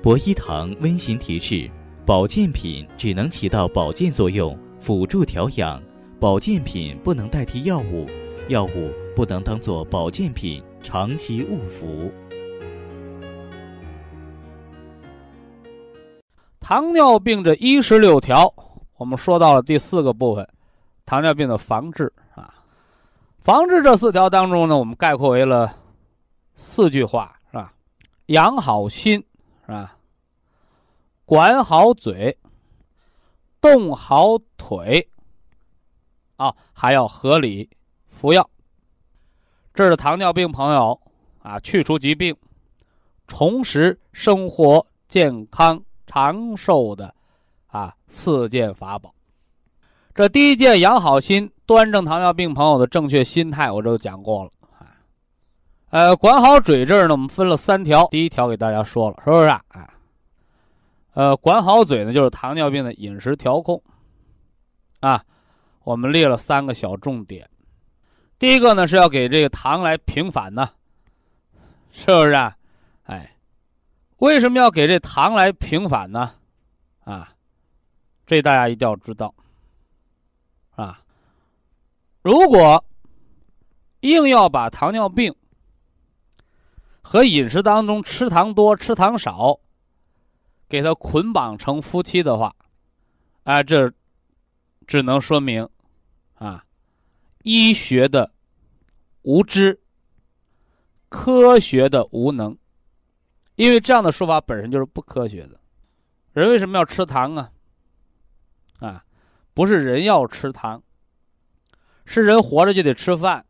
[0.04, 1.68] 博一堂温馨提示：
[2.06, 5.82] 保健品只能起到保健作用，辅助调养；
[6.20, 8.06] 保健品不能代替药物，
[8.50, 12.12] 药物不能当做保健品长期误服。
[16.60, 18.54] 糖尿病这一十六条，
[18.98, 20.48] 我们说到了第四个部分，
[21.04, 22.54] 糖尿病的防治啊。
[23.42, 25.72] 防治这四条当中呢，我们概括为了
[26.56, 27.74] 四句话，是吧？
[28.28, 29.24] 养好心。
[29.66, 29.98] 是吧？
[31.26, 32.38] 管好嘴，
[33.60, 35.10] 动好腿，
[36.36, 37.68] 啊，还要合理
[38.08, 38.48] 服药。
[39.74, 41.02] 这是糖尿病朋友
[41.42, 42.38] 啊，去除疾病、
[43.28, 47.16] 重拾生活健康长寿的
[47.66, 49.16] 啊四件法宝。
[50.14, 54.52] 这第一件养好心，端正糖尿病朋友的正确心态，我都讲过了。
[55.96, 58.06] 呃，管好嘴这儿呢，我们分了三条。
[58.08, 59.64] 第一条给大家说了，是不是啊？
[61.14, 63.82] 呃，管好嘴呢，就是糖尿病的饮食调控。
[65.00, 65.24] 啊，
[65.86, 67.50] 我们列了三个小重点。
[68.38, 70.70] 第一个呢，是要给这个糖来平反呢，
[71.92, 72.58] 是不是啊？
[73.04, 73.34] 哎，
[74.18, 76.34] 为什么要给这糖来平反呢？
[77.06, 77.34] 啊，
[78.26, 79.34] 这大家一定要知道。
[80.76, 81.00] 啊，
[82.22, 82.84] 如果
[84.02, 85.34] 硬要把糖尿病
[87.08, 89.60] 和饮食当中吃糖多吃糖少，
[90.68, 92.56] 给他捆绑成夫妻的话，
[93.44, 93.94] 啊，这
[94.88, 95.70] 只能说明
[96.34, 96.66] 啊，
[97.44, 98.32] 医学的
[99.22, 99.80] 无知，
[101.08, 102.58] 科学的无能，
[103.54, 105.60] 因为这样的说法本身就是不科学的。
[106.34, 107.52] 人为什么要吃糖啊？
[108.80, 109.06] 啊，
[109.54, 110.82] 不是人要吃糖，
[112.04, 113.46] 是人活着就得吃饭，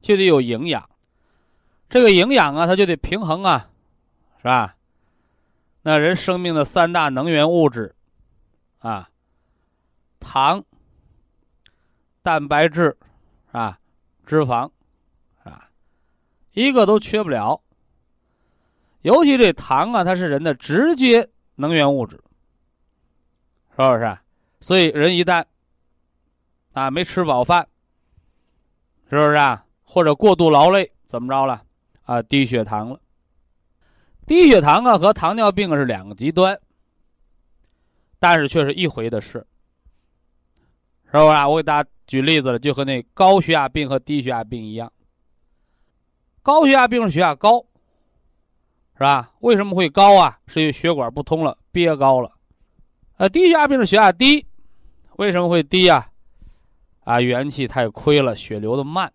[0.00, 0.90] 就得有营养。
[1.88, 3.70] 这个营养啊，它就得平衡啊，
[4.38, 4.76] 是吧？
[5.82, 7.94] 那人生命的三大能源物质，
[8.78, 9.08] 啊，
[10.20, 10.62] 糖、
[12.22, 12.96] 蛋白质，
[13.52, 13.78] 啊，
[14.26, 14.70] 脂肪，
[15.44, 15.70] 啊，
[16.52, 17.62] 一个都缺不了。
[19.02, 22.16] 尤其这糖啊，它是人的直接能源物质，
[23.70, 24.18] 是不是？
[24.60, 25.44] 所以人一旦
[26.72, 27.66] 啊没吃饱饭，
[29.08, 29.64] 是不是啊？
[29.84, 31.64] 或者过度劳累，怎么着了？
[32.08, 32.98] 啊，低血糖了。
[34.26, 36.58] 低血糖啊和糖尿病是两个极端，
[38.18, 39.46] 但是却是一回的事，
[41.04, 41.46] 是不是啊？
[41.46, 44.90] 我给大家举例子了，就和那高血压病和低血压病一样。
[46.42, 47.60] 高血压病是血压高，
[48.94, 49.30] 是吧？
[49.40, 50.38] 为什么会高啊？
[50.46, 52.32] 是因为血管不通了，憋高了。
[53.18, 54.46] 呃，低血压病是血压低，
[55.16, 56.08] 为什么会低啊？
[57.04, 59.12] 啊，元气太亏了，血流的慢，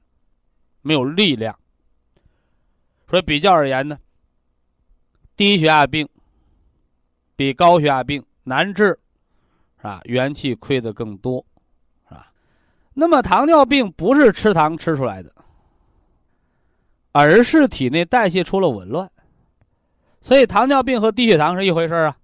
[0.84, 1.58] 没有力量。
[3.08, 3.98] 所以比较而言呢，
[5.36, 6.10] 低血压病
[7.36, 8.86] 比高血压病难治，
[9.78, 10.02] 是吧？
[10.06, 11.46] 元气亏的更多，
[12.08, 12.32] 是吧？
[12.94, 15.32] 那么糖尿病不是吃糖吃出来的，
[17.12, 19.08] 而是体内代谢出了紊乱，
[20.20, 22.18] 所以糖尿病和低血糖是一回事啊。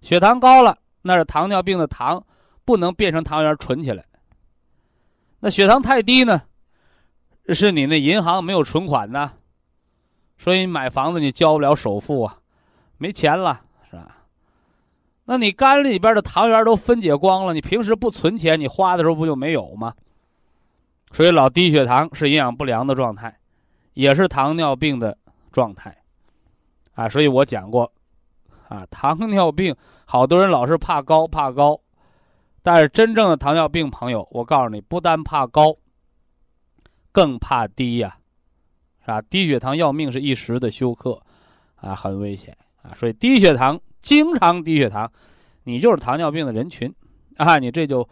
[0.00, 2.24] 血糖高了，那是糖尿病的糖
[2.64, 4.04] 不能变成糖原存起来。
[5.40, 6.40] 那血糖太低呢，
[7.48, 9.32] 是你那银行没有存款呢，
[10.44, 12.36] 所以买房子你交不了首付啊，
[12.98, 14.18] 没钱了是吧？
[15.24, 19.94] 那你肝里边的糖原都分解光了，你平时不存钱，你花的时候不就没有吗？
[21.12, 23.38] 所以老低血糖是营养不良的状态，
[23.94, 25.16] 也是糖尿病的
[25.50, 25.96] 状态，
[26.92, 27.90] 啊，所以我讲过，
[28.68, 31.80] 啊，糖尿病好多人老是怕高怕高。
[32.62, 35.74] 但是真正的糖尿病朋友，我告诉你，不但怕高，
[37.12, 38.18] 更怕低呀，
[39.04, 39.20] 是吧？
[39.22, 41.20] 低血糖要命是一时的休克，
[41.76, 42.94] 啊，很危险啊！
[42.96, 45.10] 所以低血糖，经常低血糖，
[45.64, 46.92] 你就是糖尿病的人群，
[47.36, 48.08] 啊，你这就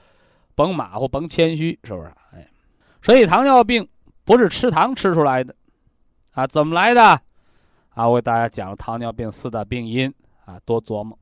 [0.55, 2.13] 甭马虎，甭谦虚，是不是？
[2.33, 2.47] 哎，
[3.01, 3.89] 所以糖尿病
[4.25, 5.55] 不是吃糖吃出来的，
[6.33, 7.03] 啊，怎么来的？
[7.91, 10.13] 啊，我给大家讲了糖尿病四大病因，
[10.45, 11.19] 啊，多琢磨，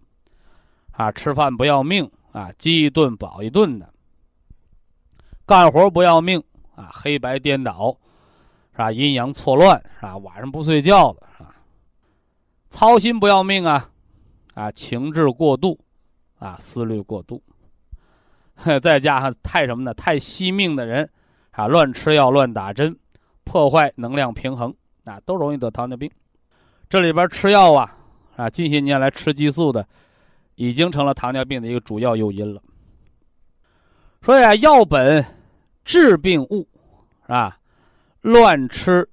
[0.92, 2.10] 啊，吃饭不要命。
[2.32, 3.92] 啊，饥一顿饱一顿的，
[5.44, 6.40] 干活不要命
[6.76, 7.98] 啊，黑白颠倒，
[8.72, 8.92] 是吧？
[8.92, 10.16] 阴阳错乱，是吧？
[10.18, 11.54] 晚上不睡觉的，是吧？
[12.68, 13.90] 操心不要命啊，
[14.54, 15.78] 啊，情志过度，
[16.38, 17.42] 啊，思虑过度，
[18.82, 19.92] 再加上太什么呢？
[19.94, 21.08] 太惜命的人，
[21.50, 22.96] 啊，乱吃药、乱打针，
[23.44, 26.10] 破坏能量平衡，啊，都容易得糖尿病。
[26.88, 27.90] 这里边吃药啊，
[28.36, 29.86] 啊，近些年来吃激素的。
[30.56, 32.60] 已经成了糖尿病的一个主要诱因了。
[34.20, 35.24] 所以啊，药本
[35.86, 36.68] 治病物，
[37.22, 37.58] 是吧？
[38.22, 39.08] 乱吃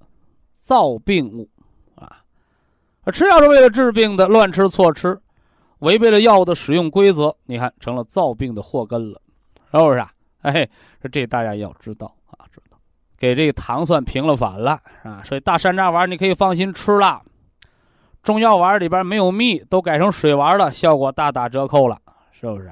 [0.53, 1.49] 造病物，
[1.95, 2.23] 啊，
[3.11, 5.19] 吃药是为了治病的，乱吃错吃，
[5.79, 9.21] 违背了药物的使用规则，你看成了造病的祸根了，
[9.71, 10.11] 是不是啊？
[10.41, 10.67] 哎，
[11.11, 12.77] 这大家要知道啊，知道，
[13.17, 17.21] 给这个糖算平了反了，啊，所以大山楂丸你可以放心吃了。
[18.23, 21.97] 中药丸里边没有蜜，都改成水丸了，效果大打折扣了，
[22.31, 22.69] 是不是？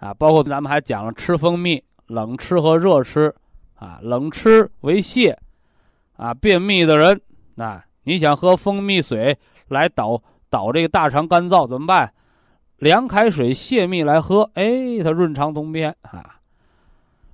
[0.00, 3.34] 啊，包括咱们还讲了吃蜂蜜，冷吃和热吃，
[3.78, 5.36] 啊，冷吃为泻，
[6.16, 7.20] 啊，便秘的人，
[7.54, 9.36] 那你想喝蜂蜜水
[9.68, 12.12] 来导导这个大肠干燥怎么办？
[12.78, 16.36] 凉开水泻蜜来喝，哎，它润肠通便啊。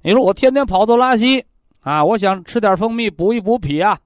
[0.02, 1.44] 你说我天天跑肚拉稀，
[1.80, 3.98] 啊，我想吃点蜂蜜补一补脾啊，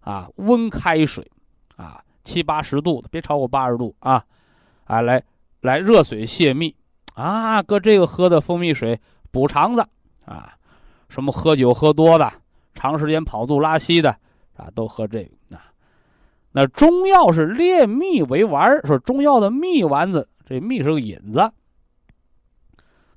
[0.00, 1.30] 啊，温开水，
[1.76, 2.02] 啊。
[2.24, 4.24] 七八十度的，别超过八十度啊！
[4.82, 5.22] 啊，来
[5.60, 6.74] 来，热水泄密
[7.14, 9.86] 啊，搁这个喝的蜂蜜水补肠子
[10.24, 10.52] 啊，
[11.08, 12.30] 什么喝酒喝多的，
[12.74, 14.10] 长时间跑肚拉稀的
[14.56, 15.72] 啊，都喝这个啊。
[16.52, 21.50] 那中药是炼蜜为丸说中药的蜜丸子，这蜜是个引子。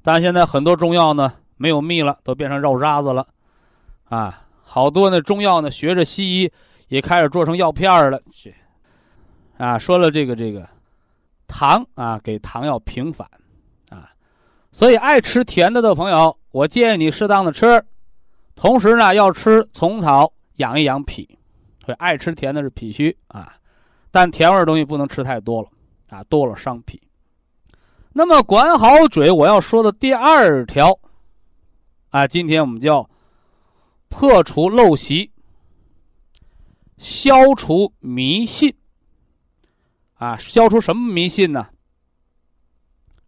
[0.02, 3.28] 但现在很多中药呢没有蜜了，都变成肉渣子了
[4.06, 4.46] 啊！
[4.62, 6.52] 好多呢中药呢学着西医
[6.90, 8.54] 也开始做成药片了去。
[9.58, 10.68] 啊，说了这个这个，
[11.48, 13.28] 糖啊，给糖要平反，
[14.72, 17.84] 所以爱吃甜的的朋友，我建议你适当的吃，
[18.56, 21.28] 同时呢要吃虫草养一养脾，
[21.86, 23.56] 所以爱吃甜的是脾虚啊，
[24.12, 25.70] 但甜味东西不能吃太多了，
[26.10, 27.02] 啊，多了伤脾。
[28.14, 31.00] 那么管好嘴，我要说的第二条，
[32.10, 33.10] 啊，今天我们叫
[34.08, 35.32] 破除陋习，
[36.98, 38.74] 消除迷信。
[40.16, 41.70] 啊，消除什么迷信呢？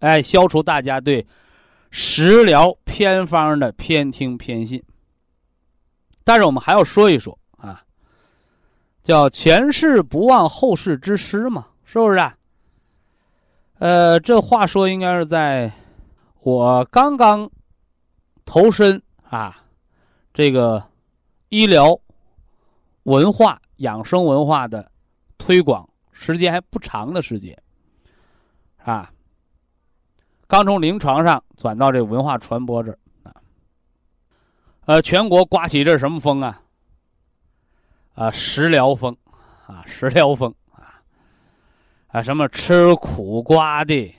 [0.02, 1.26] 哎，消除大家对
[1.90, 4.84] 食疗偏方的偏听偏信。
[6.24, 7.82] 但是我们还要说一说啊，
[9.02, 12.38] 叫前世不忘后世之师嘛，是不是啊？
[13.80, 15.72] 呃，这话说应该是在
[16.42, 17.50] 我刚刚
[18.46, 19.64] 投身啊
[20.34, 20.84] 这个
[21.50, 22.00] 医疗
[23.04, 24.92] 文化、养生文化的
[25.38, 25.88] 推广。
[26.14, 27.60] 时间还不长的时间，
[28.84, 29.12] 啊，
[30.52, 33.32] 刚从临床上转到这文化传播这儿啊，
[34.84, 36.62] 呃，全国刮起这什么风啊？
[38.16, 39.16] 啊，食疗风，
[39.66, 41.00] 啊，食疗风啊，
[42.10, 44.14] 啊，什么吃苦瓜的，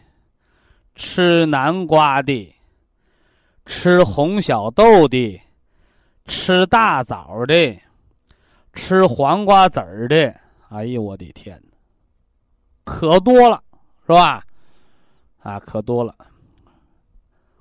[0.94, 2.54] 吃南瓜的，
[3.66, 5.38] 吃红小豆的，
[6.24, 7.78] 吃大枣的，
[8.72, 10.34] 吃黄瓜籽儿的，
[10.70, 11.62] 哎呦，我的天！
[12.84, 13.62] 可多了，
[14.06, 14.42] 是吧？
[15.42, 16.14] 啊，可多了。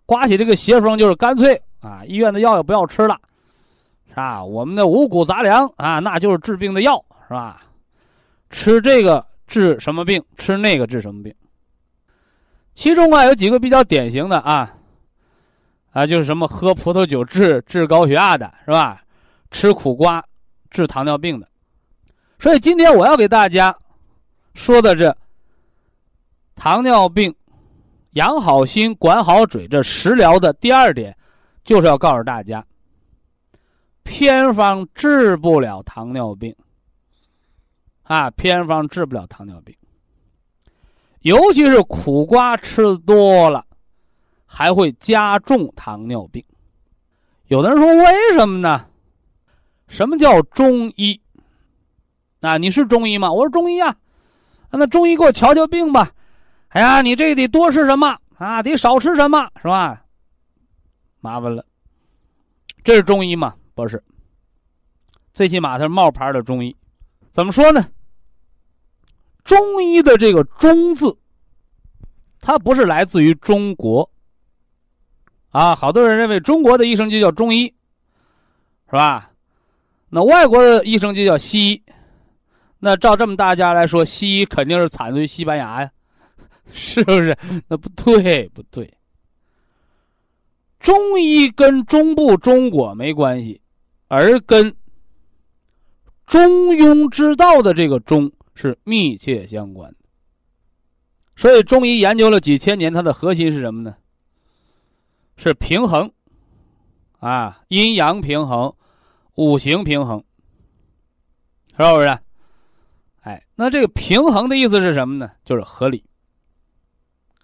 [0.05, 3.19] 刮起这个邪风，就是干脆啊，医院的药也不要吃了，
[4.09, 4.43] 是吧？
[4.43, 7.61] 我们的五谷杂粮啊，那就是治病的药，是吧？
[8.49, 10.23] 吃这个治什么病？
[10.38, 11.34] 吃那个治什么病？
[12.73, 14.69] 其中啊，有几个比较典型的啊，
[15.91, 19.01] 啊，就是什么喝葡萄酒治治高血压的，是吧？
[19.49, 20.23] 吃苦瓜
[20.69, 21.47] 治糖尿病的。
[22.39, 23.75] 所以今天我要给大家。
[24.53, 25.15] 说的这
[26.57, 27.34] 糖尿病
[28.12, 31.16] 养好心，管好嘴，这食疗的第二点，
[31.64, 32.66] 就是要告诉大家，
[34.03, 36.55] 偏方治不了糖尿病。
[38.03, 39.74] 啊，偏方治不了糖尿病，
[41.22, 43.66] 尤其是苦瓜吃多了，
[44.45, 46.43] 还会加重糖尿病。
[47.47, 48.86] 有的人说，为什么呢？
[49.88, 51.22] 什么叫中医？
[52.41, 53.32] 啊，你是中医吗？
[53.32, 53.95] 我是中医啊。
[54.72, 56.12] 那中医给我瞧瞧病吧。
[56.72, 58.63] 哎呀，你这得多吃什么啊？
[58.63, 60.03] 得少吃什么，是吧？
[61.19, 61.65] 麻烦了。
[62.84, 63.53] 这是中医吗？
[63.76, 64.01] 不是。
[65.34, 66.76] 最起码它是冒牌的中医。
[67.32, 67.86] 怎么说呢？
[69.43, 71.17] 中医的这个“中”字，
[72.39, 74.09] 它不是来自于中国。
[75.49, 77.65] 啊，好多人认为中国的医生就叫中医，
[78.86, 79.30] 是吧？
[80.09, 81.84] 那外国的医生就叫西医。
[82.80, 85.91] 那照这么大家来说，西医肯定是产自于西班牙呀，
[86.72, 87.38] 是不是？
[87.67, 88.91] 那不对，不对。
[90.80, 93.61] 中医跟中部中国没关系，
[94.07, 94.76] 而跟
[96.26, 98.32] 中庸之道的这个“中”。
[98.53, 99.97] 是密切相关的，
[101.36, 103.95] 所以中医研究了几千年，它的核心是什么呢？
[105.36, 106.11] 是平衡，
[107.19, 108.72] 啊，阴阳平衡，
[109.36, 110.24] 五行平衡，
[111.69, 112.19] 是不是？
[113.22, 115.32] 哎，那这个平衡的意思是什么呢？
[115.43, 116.03] 就是合理。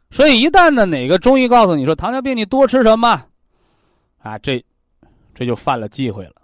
[0.10, 3.22] 所以一旦呢，哪个中医告诉你说糖尿病你多吃什么，
[4.20, 4.64] 啊，这
[5.34, 6.42] 这就犯了忌讳了，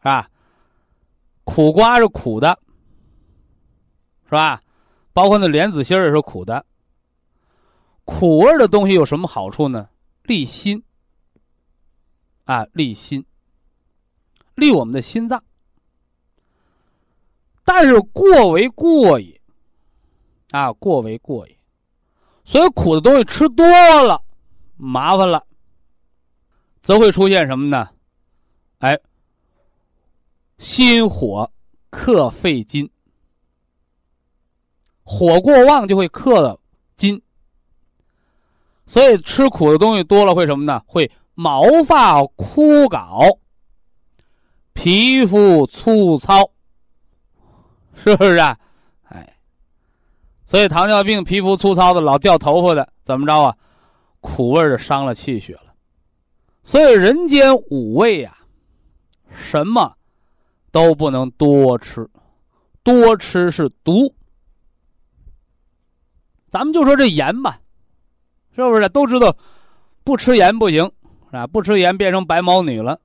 [0.00, 0.28] 啊，
[1.44, 2.58] 苦瓜是苦的。
[4.26, 4.60] 是吧？
[5.12, 6.64] 包括那莲子心也是苦的。
[8.04, 9.88] 苦味的东西有什么好处呢？
[10.22, 10.82] 利心。
[12.44, 13.24] 啊，利心，
[14.54, 15.44] 利我们的心脏。
[17.64, 19.40] 但是过为过也。
[20.50, 21.56] 啊，过为过也。
[22.44, 23.66] 所以苦的东西吃多
[24.02, 24.22] 了，
[24.76, 25.44] 麻烦了，
[26.80, 27.88] 则会出现什么呢？
[28.78, 28.98] 哎，
[30.58, 31.50] 心火
[31.90, 32.90] 克肺金。
[35.02, 36.58] 火过旺就会克了
[36.96, 37.20] 金，
[38.86, 40.82] 所以吃苦的东西多了会什么呢？
[40.86, 43.38] 会毛发枯槁，
[44.72, 46.50] 皮肤粗糙，
[47.94, 48.58] 是不是啊？
[50.54, 53.56] 所以糖尿病皮肤粗糙的、老掉头发的，怎么着啊？
[54.20, 55.74] 苦味的伤了气血了。
[56.62, 58.38] 所以人间五味呀，
[59.32, 59.92] 什么
[60.70, 62.08] 都不能多吃，
[62.84, 64.14] 多吃是毒。
[66.48, 67.58] 咱们就说这盐吧，
[68.54, 68.88] 是不是？
[68.90, 69.36] 都知道
[70.04, 70.88] 不吃盐不行，
[71.32, 71.48] 啊？
[71.48, 73.00] 不吃盐变成白毛女了。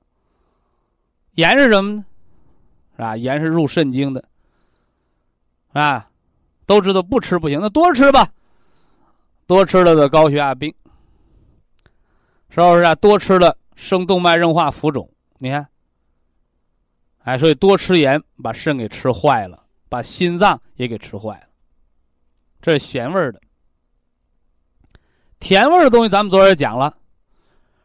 [1.32, 2.04] 盐是什么呢？
[2.92, 3.16] 是吧？
[3.16, 4.24] 盐是入肾经的，
[5.72, 6.08] 啊，
[6.70, 8.28] 都知道不吃不行，那多吃吧。
[9.48, 10.72] 多吃了的高血压病，
[12.48, 12.84] 是不是？
[12.84, 12.94] 啊？
[12.94, 15.66] 多吃了生动脉硬化浮肿，你看，
[17.24, 21.48] 哎，所以多吃盐把肾给吃坏了，把心脏也给吃坏了。
[22.62, 23.40] 这是咸味儿的，
[25.40, 26.96] 甜味的东西咱们昨天讲了，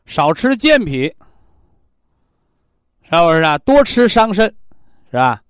[0.05, 1.07] 少吃健脾，
[3.01, 3.57] 是不是啊？
[3.57, 4.45] 多吃伤肾，
[5.09, 5.41] 是吧？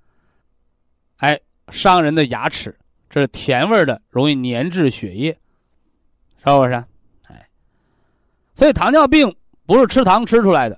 [1.18, 2.74] 哎，伤人的牙齿，
[3.16, 5.32] 这是甜味儿的，容易粘滞血液，
[6.40, 6.74] 是不是？
[7.30, 7.48] 哎，
[8.54, 9.34] 所以糖尿病
[9.66, 10.78] 不是吃糖吃出来的，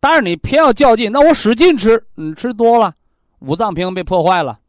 [0.00, 2.94] 但是你偏要较劲，那我使劲吃，你吃多了，
[3.38, 4.60] 五脏平衡被破坏了，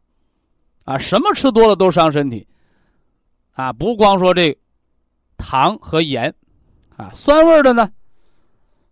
[0.86, 2.48] 啊，什么吃多了都伤身体。
[3.52, 4.58] 啊，不光说这
[5.36, 6.34] 糖和盐，
[6.96, 7.92] 啊，酸味的呢，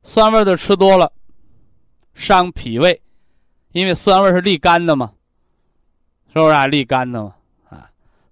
[0.03, 1.09] 酸味的吃多了
[2.13, 3.01] 伤脾胃，
[3.71, 5.13] 因为酸味是利肝的嘛，
[6.33, 6.67] 是不是啊？
[6.67, 7.37] 利肝的嘛，啊，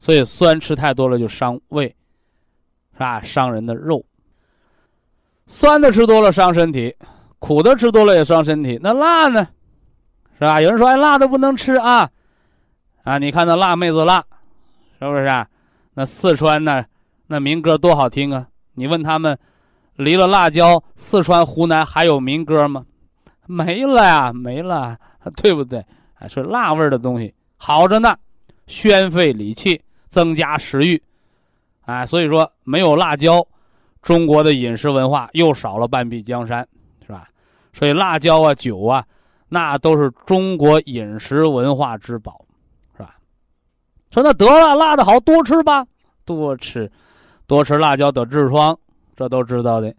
[0.01, 1.85] 所以酸吃太多了就伤胃，
[2.93, 3.21] 是吧？
[3.21, 4.03] 伤人的肉。
[5.45, 6.95] 酸的吃多了伤身体，
[7.37, 8.79] 苦的吃多了也伤身体。
[8.81, 9.47] 那辣呢？
[10.39, 10.59] 是吧？
[10.59, 12.09] 有人说，哎，辣的不能吃啊，
[13.03, 14.25] 啊，你看那辣妹子辣，
[14.97, 15.47] 是不是啊？
[15.93, 16.83] 那四川那
[17.27, 18.47] 那民歌多好听啊！
[18.73, 19.37] 你问他们，
[19.97, 22.83] 离了辣椒，四川、湖南还有民歌吗？
[23.45, 24.97] 没了呀，没了，
[25.35, 25.85] 对不对？
[26.27, 28.17] 说辣味的东西好着呢，
[28.65, 29.79] 宣肺理气，
[30.11, 31.01] 增加食欲，
[31.85, 33.47] 啊，所以说没有辣椒，
[34.01, 36.67] 中国的饮食文化又少了半壁江山，
[37.07, 37.29] 是吧？
[37.71, 39.05] 所以辣椒啊、酒啊，
[39.47, 42.45] 那都是中国饮食文化之宝。
[42.97, 43.15] 是吧
[44.11, 45.87] 说那得了，辣的好多吃吧，
[46.25, 46.91] 多吃，
[47.47, 48.77] 多吃辣椒得痔疮，
[49.15, 49.95] 这都知道的。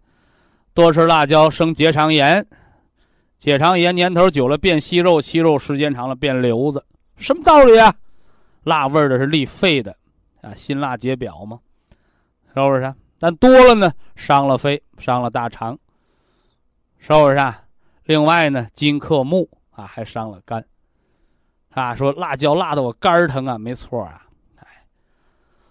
[0.75, 2.45] 多吃辣椒生结肠炎，
[3.39, 6.85] 结肠炎年头久了变息肉，息肉时间长了变瘤子，
[7.17, 7.95] 什么道理啊？
[8.63, 9.93] 辣味的是利肺的，
[10.43, 11.59] 啊，辛辣解表嘛，
[12.53, 12.93] 是不是？
[13.17, 15.79] 但多了呢，伤了肺，伤了大肠，
[16.99, 17.53] 是不是？
[18.03, 20.63] 另外呢，金克木啊，还伤了肝。
[21.69, 24.27] 啊，说辣椒辣的我肝疼啊，没错啊，
[24.57, 24.67] 哎，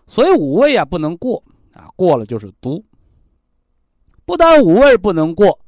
[0.06, 1.44] 所以五味啊不能过
[1.74, 2.84] 啊，过了就是毒。
[4.24, 5.60] 不但五味不能过，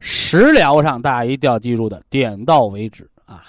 [0.00, 3.44] 食疗上大家一定要记住的，点到为止啊，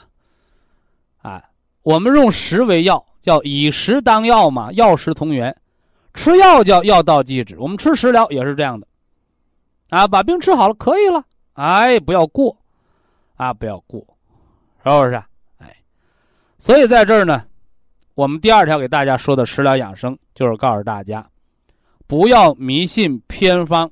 [1.21, 1.43] 啊，
[1.81, 5.55] 我们用食为药，叫以食当药嘛，药食同源，
[6.13, 8.86] 吃药叫药到即止，我们吃食疗也是这样的，
[9.88, 12.57] 啊，把病吃好了可以了，哎，不要过，
[13.36, 14.05] 啊，不要过，
[14.84, 15.15] 是不是？
[15.59, 15.74] 哎
[16.57, 17.45] 所以在这儿呢，
[18.13, 21.26] 我们第二条给大家说的食疗养生，就是告诉大家，
[22.05, 23.89] 不要迷信偏方，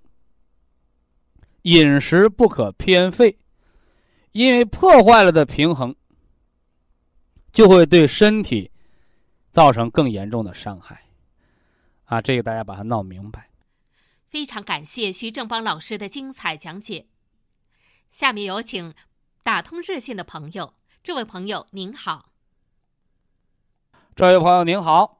[1.62, 3.34] 饮食不可偏废，
[4.34, 5.96] 因为破坏了的平衡，
[7.54, 8.70] 就会对身体
[9.52, 11.02] 造成更严重的伤害。
[12.06, 13.47] 啊，这个大家把它闹明白。
[14.26, 17.06] 非常感谢徐正邦老师的精彩讲解。
[18.10, 18.93] 下面有请
[19.43, 20.74] 打通热线的朋友，
[21.04, 22.26] 这位朋友您好。
[24.16, 25.20] 这位朋友您好，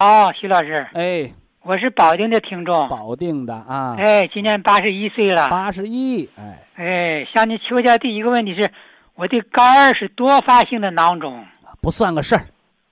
[0.00, 1.32] 哦，徐老师，哎，
[1.62, 8.72] 我是保定的听众，保定的啊，哎，今年八十一岁了，八十一，哎，哎，向你求教第一个问题是，
[9.14, 11.46] 我的肝儿是多发性的囊肿，
[11.80, 12.46] 不算个事儿，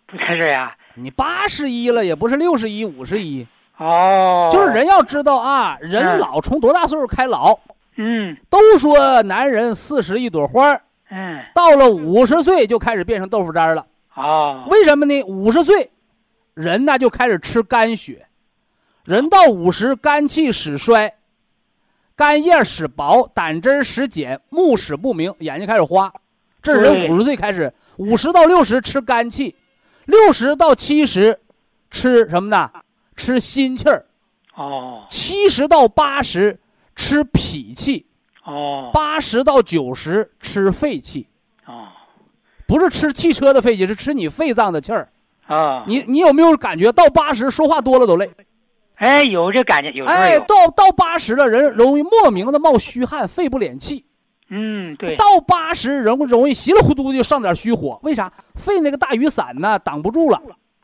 [0.07, 3.47] 不算事儿呀，你八十一了，也不是六十一、五十一，
[3.77, 7.59] 哦，就是人要知道啊，人老从多大岁数开老？
[7.97, 10.81] 嗯，都说男人四十一朵花
[11.11, 13.87] 嗯，到了五十岁就开始变成豆腐渣了。
[14.15, 15.23] 哦，为什么呢？
[15.25, 15.91] 五十岁，
[16.55, 18.27] 人呢就开始吃肝血，
[19.05, 21.15] 人到五十，肝气始衰，
[22.15, 26.13] 肝叶始薄，胆汁始减，目始不明，眼睛开始花。
[26.63, 29.55] 这是人五十岁开始，五十到六十吃肝气，
[30.07, 31.39] 六十到七十
[31.91, 32.71] 吃什么呢？
[33.15, 34.07] 吃心气儿。
[34.55, 36.59] 哦，七十到八十
[36.95, 38.07] 吃脾气。
[38.45, 41.27] 哦，八十到九十吃肺气。
[41.67, 41.89] 哦。
[42.67, 45.09] 不是吃汽车的肺气，是吃你肺脏的气儿，
[45.47, 45.85] 啊！
[45.87, 48.31] 你你有没有感觉到八十说话多了都累？
[48.97, 54.06] 哎，有这感觉，有哎，到到八十了，人容易莫名的冒虚汗，肺不敛气。
[54.49, 55.17] 嗯，对。
[55.17, 58.33] 到八十，人容易稀里糊涂就上点虚火，为啥？
[58.55, 60.41] 肺那个大雨伞呢挡不住了。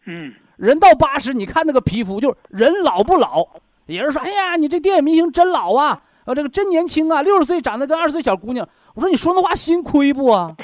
[0.07, 0.33] 嗯。
[0.57, 3.47] 人到八十，你看那个皮肤，就是人老不老？
[3.87, 10.55] 有人说：“哎呀，你这电影明星真老啊，啊，这个真年轻啊，六十岁长得跟二十岁小姑娘。”我说：“你说那话心亏不啊？”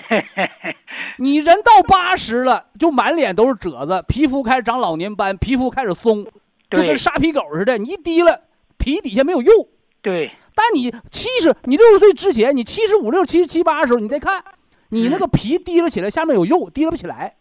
[1.19, 6.25] 你人到八十了，就满脸都是褶子，皮肤开始长老年斑，皮肤开始松，
[6.71, 7.77] 就跟沙皮狗似的。
[7.77, 8.41] 你一滴了，
[8.79, 9.67] 皮底下没有肉。
[10.03, 10.31] 对。
[10.55, 14.43] 但你七十，你六十岁之前，你七十五六、七十七八的时候，你再看，
[14.89, 17.37] 你那个皮提了起来，下面有肉，提了不起来，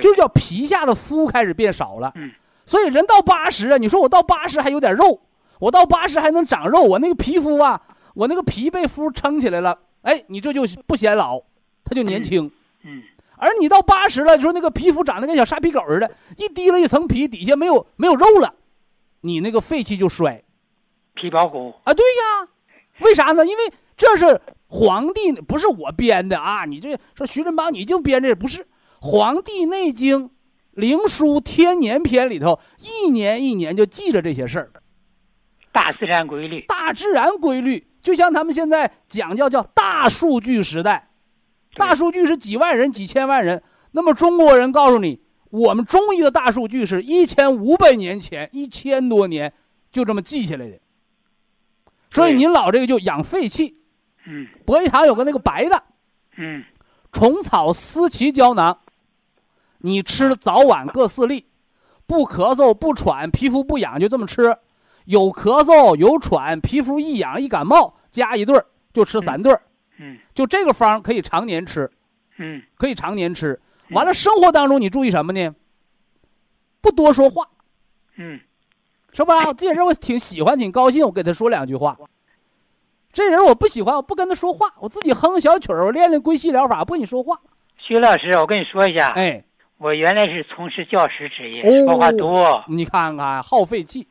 [0.00, 2.12] 就叫皮下的肤开始变少了。
[2.16, 2.30] 嗯。
[2.66, 5.20] 所以人到八十啊，你说我到八十还有点肉，
[5.58, 7.80] 我到八十还能长肉，我那个皮肤啊，
[8.14, 11.40] 我那个皮被肤撑起来了，哎，你这就不显老，
[11.84, 12.50] 它就年轻。
[12.84, 13.02] 嗯，
[13.36, 18.54] 而你到八十了，就说那个皮肤长得跟小沙皮狗似的，一提了一层皮，底下没有没有肉了，
[19.20, 20.43] 你那个肺气就衰，
[21.14, 22.48] 皮包骨啊，对呀，
[23.00, 23.46] 为啥呢？
[23.46, 26.64] 因为这是皇帝，不是我编的啊！
[26.64, 28.62] 你这说徐振邦，你就编这不是
[29.00, 30.28] 《黄帝内经·
[30.72, 34.70] 灵枢·天年篇》里头，一年一年就记着这些事儿，
[35.72, 41.10] 大自然规律，大自然规律，就像他们现在讲叫叫大数据时代。
[41.76, 43.62] 大数据是几万人、几千万人，
[43.92, 49.52] 那么中国人告诉你，我们中医的大数据是一千五百年前，一千多年
[49.90, 50.78] 就这么记下来的。
[52.14, 53.76] 所以您老这个就养肺气，
[54.26, 55.82] 嗯，博益堂有个那个白的，
[56.36, 56.64] 嗯，
[57.12, 58.78] 虫草思奇胶囊，
[59.78, 61.46] 你吃早晚各四粒，
[62.06, 64.56] 不咳嗽不喘，皮肤不痒就这么吃，
[65.06, 69.60] 有咳嗽有喘，皮肤一痒一感冒，加一对儿就吃三对儿。
[69.98, 71.90] 嗯，就这个方可以常年吃，
[72.38, 73.60] 嗯，可以常年吃。
[73.90, 75.54] 完了，生活当中你注意什么呢？
[76.80, 77.48] 不多说话，
[78.16, 78.40] 嗯，
[79.14, 79.52] 是吧？
[79.54, 81.96] 这人我挺喜欢，挺高兴，我给他说两句话。
[83.12, 87.40] 这人我不喜欢，我不跟他说话，我自己哼小曲儿，我练练归西疗法，不跟你说话。
[87.78, 89.42] 徐老师，我跟你说一下，哎，
[89.78, 92.64] 我原来是从事教师职业，说话多。
[92.66, 94.06] 你看看，耗肺气。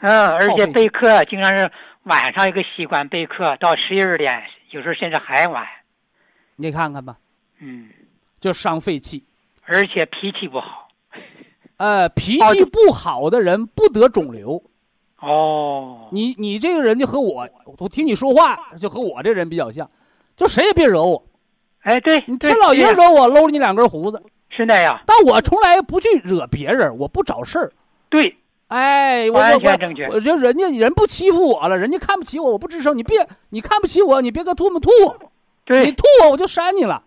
[0.00, 1.70] 嗯，而且备课经常是
[2.04, 4.42] 晚上一个习惯备课到十一二点。
[4.70, 5.66] 有时候甚至还晚，
[6.56, 7.16] 你看看吧，
[7.58, 7.88] 嗯，
[8.38, 9.24] 就伤肺气，
[9.64, 10.87] 而且脾气不好，
[11.78, 14.62] 呃，脾气不好的人不得肿瘤，
[15.20, 17.48] 哦，你你这个人就和我，
[17.78, 19.88] 我听你说话就和我这人比较像，
[20.36, 21.24] 就谁也别惹我，
[21.82, 27.72] 哎，对你天老爷惹我，搂着你两根胡子，是那样，但我从来不去惹别人，我不找事儿，
[28.08, 30.06] 对，哎，我完全正确。
[30.08, 32.98] 我就人家人不欺负我了，人家看不起我，我不吱声。
[32.98, 35.16] 你别，你看不起我，你别搁吐沫吐我。
[35.64, 37.02] 对，你吐我，我就扇你了。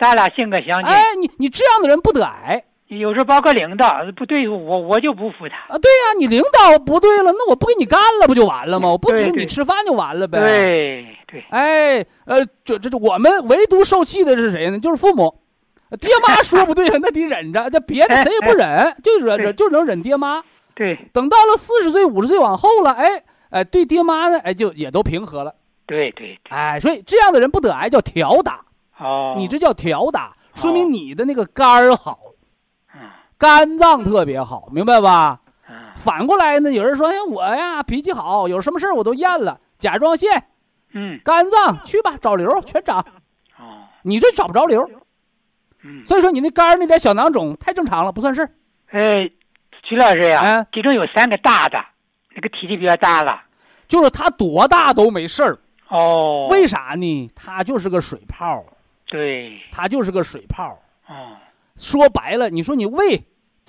[0.00, 0.90] 咱俩性格相近。
[0.90, 2.64] 哎，你你这样的人不得挨。
[2.98, 5.74] 有时候包括领导不对付我，我就不服他。
[5.74, 8.88] 啊，对呀，你领导不对了，那我不给你干了，不就完了吗？
[8.88, 10.40] 我不请你吃饭就完了呗。
[10.40, 11.44] 对对。
[11.50, 14.78] 哎，呃，这这这，我们唯独受气的是谁呢？
[14.78, 15.32] 就是父母。
[16.00, 17.68] 爹妈说不对了，那得忍着。
[17.70, 20.42] 这别的谁也不忍，就忍着，就能忍爹妈。
[20.74, 20.96] 对。
[21.12, 25.52] 等到了四十岁、五十岁往后了，哎哎，对爹妈呢，哎，就也都平和了。
[25.86, 26.38] 对对。
[26.48, 28.64] 哎，所以这样的人不得挨，叫调打。
[28.98, 29.34] 哦。
[29.36, 32.29] 你这叫调打，说明你的那个肝儿好，嗯，
[33.40, 35.40] 肝脏特别好，明白吧？
[35.66, 35.74] 嗯。
[35.96, 40.30] 反过来呢，有人说，哎，我呀脾气好，有什么事儿我都咽了，甲状腺，
[40.92, 43.00] 嗯，肝脏去吧，找瘤全长。
[43.58, 43.88] 哦。
[44.02, 44.86] 你这找不着瘤。
[45.82, 48.50] 嗯，所以说你那肝那点小囊肿太正常了，不算事儿。
[48.90, 49.30] 哎，
[49.88, 51.78] 徐老师呀，嗯，其中有三个大的，
[52.34, 53.40] 那个体积比较大了，
[53.88, 55.58] 就是它多大都没事儿。
[55.88, 57.30] 哦，为啥呢？
[57.34, 58.62] 它就是个水泡。
[59.06, 60.78] 对，它就是个水泡。
[61.08, 61.36] 哦，
[61.76, 63.20] 说白了，你说你胃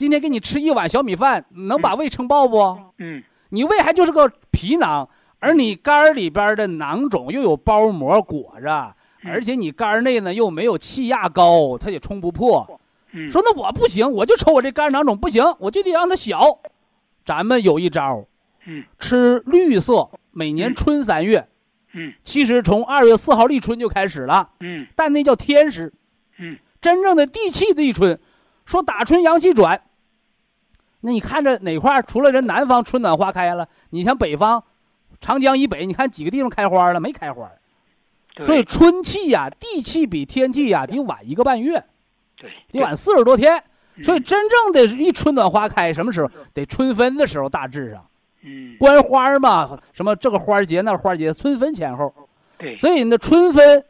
[0.01, 2.57] 今天给你吃一碗小米饭，能把胃撑爆不？
[2.97, 8.95] 嗯，你胃还就是个皮囊，而你肝里边的囊肿又有包膜裹着。
[9.23, 12.81] 而且你肝内呢又没有气压高，它也冲不破。
[13.29, 16.57] 说那我不行，我就瞅我这肝囊肿不行，我就得让它小。
[17.23, 18.25] 咱们有一招，
[18.65, 21.47] 嗯，吃绿色，每年春三月，
[21.93, 25.93] 嗯，其实从二月四号立春就开始了，嗯，但那叫天时，
[26.39, 28.19] 嗯，真正的地气的立春，
[28.65, 29.79] 说打春阳气转。
[31.01, 34.63] 那你看着哪块除了人南方春暖花开了，你像北方，
[35.19, 37.11] 长江以北，你看几个地方开花了没？
[37.11, 37.51] 开花。
[38.43, 41.83] 所以春气呀，地气比天气呀得晚一个半月，
[42.37, 43.61] 对，得晚四十多天。
[44.03, 46.31] 所以真正的一春暖花开，什么时候？
[46.53, 48.05] 得春分的时候，大致上。
[48.41, 48.77] 嗯。
[48.79, 52.11] 观花嘛，什么这个花节那花节，春分前后。
[52.57, 52.77] 对。
[52.77, 53.83] 所以那春分，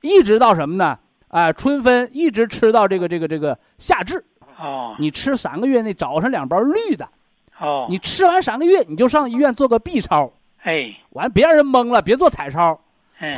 [0.00, 0.98] 一直到什么呢？
[1.28, 4.24] 啊，春分一直吃到这个这个这个夏至。
[4.58, 4.96] 哦。
[4.98, 7.08] 你吃三个月，那找上两包绿的。
[7.58, 7.86] 哦。
[7.88, 10.32] 你吃完三个月，你就上医院做个 B 超。
[10.62, 10.96] 哎。
[11.10, 12.80] 完，别让人懵了，别做彩超。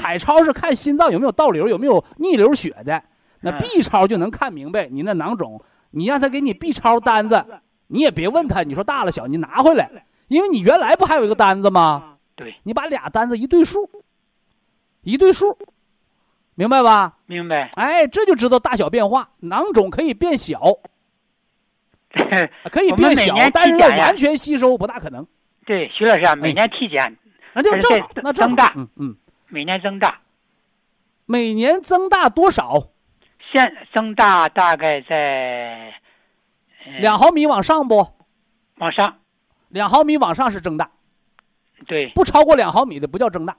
[0.01, 3.03] 彩超是看心脏有没有倒流，有没有逆流血的。
[3.41, 5.61] 那 B 超就能看明白你那囊肿。
[5.91, 7.45] 你让他给你 B 超单子，
[7.87, 12.17] 你也别问他，你说大了小，你拿回来，因为你原来不还有一个单子吗？
[12.35, 13.89] 对，你把俩单子一对数，
[15.03, 15.57] 一对数，
[16.57, 17.17] 明白吧？
[17.25, 17.71] 明白。
[17.77, 20.61] 哎，这就知道大小变化，囊肿可以变小，
[22.71, 25.27] 可以变小，但是要完全吸收不大可能。
[25.67, 27.17] 对，徐老师啊，每年体检。
[27.55, 29.17] 那就正好，那增大，嗯嗯，
[29.49, 30.21] 每年增大，
[31.27, 32.89] 每年增大多少？
[33.53, 35.93] 现增大大概在
[37.01, 38.07] 两毫米往上不？
[38.77, 39.19] 往上，
[39.71, 40.91] 两毫米往上是增大，
[41.87, 43.57] 对，不超过两毫米的不叫增大。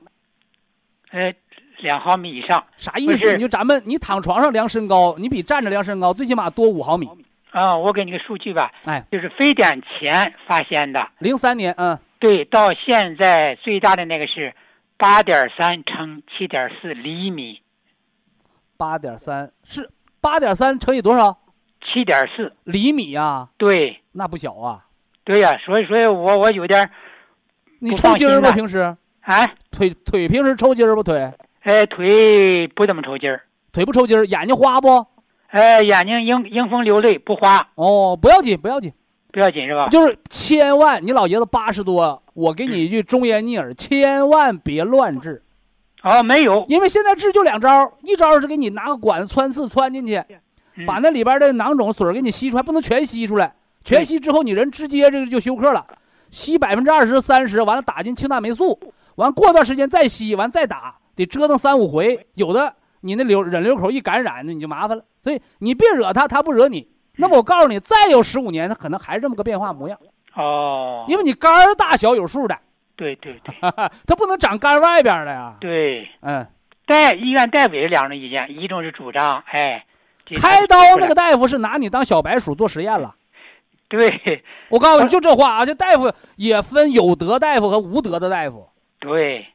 [1.11, 1.33] 呃，
[1.81, 3.33] 两毫米以上啥意思？
[3.33, 7.09] 你就咱们你躺床上量身高，你比站着量身高最起码多五毫米。
[7.51, 11.97] 啊，我给你个数据吧，哎，就是非典前发现的，零三年，嗯。
[12.19, 14.53] 对，到现在最大的那个是
[14.97, 17.61] 八点三乘七点四厘米。
[18.75, 19.89] 八点三是
[20.19, 21.39] 八点三乘以多少？
[21.81, 23.47] 七点四厘米呀？
[23.57, 24.85] 对，那不小啊。
[25.23, 26.89] 对呀，所以所以我我有点
[27.79, 28.51] 你抽筋儿不？
[28.51, 28.79] 平时
[29.21, 29.47] 啊？
[29.71, 31.01] 腿腿平时抽筋儿不？
[31.01, 31.31] 腿？
[31.61, 33.41] 哎，腿不怎么抽筋儿。
[33.71, 35.05] 腿不抽筋儿，眼睛花不？
[35.49, 37.67] 哎，眼睛迎迎风流泪不花。
[37.75, 38.93] 哦，不要紧，不要紧。
[39.31, 39.87] 不要紧是吧？
[39.89, 45.43] 就是千万，你老爷子八十多，我给你一句忠言逆耳，千万别乱治。
[46.01, 50.23] 哦，没有，因为现在治就两招，一招是给你拿个管子穿刺穿进去，
[50.87, 55.85] 把那里边的囊肿水给你吸出来，不能全吸出来，全吸之后你人直接这个就休克了。
[56.31, 58.79] 吸百分之二十三十，完了打进青大霉素，
[59.15, 62.27] 完过段时间再吸，完再打，得折腾三五回。
[62.35, 65.03] 有的你那流人流口一感染，那你就麻烦了。
[65.19, 66.87] 所以你别惹他，他不惹你。
[67.17, 69.99] 那么我告诉你，再有十五年，他可能还是这么个变化模样。
[70.35, 72.57] 哦，因为你肝儿大小有数的。
[72.95, 73.55] 对对对，
[74.05, 75.55] 它不能长肝外边的呀。
[75.59, 76.45] 对，嗯，
[76.85, 79.85] 大医院大夫也两种意见，一种是主张，哎，
[80.35, 83.15] 开刀那个大夫是拿你当小白鼠做实验了。
[83.89, 88.69] 对，我告诉你就这话啊，这大夫也分有德大夫和无德的大夫。
[88.99, 89.47] 对，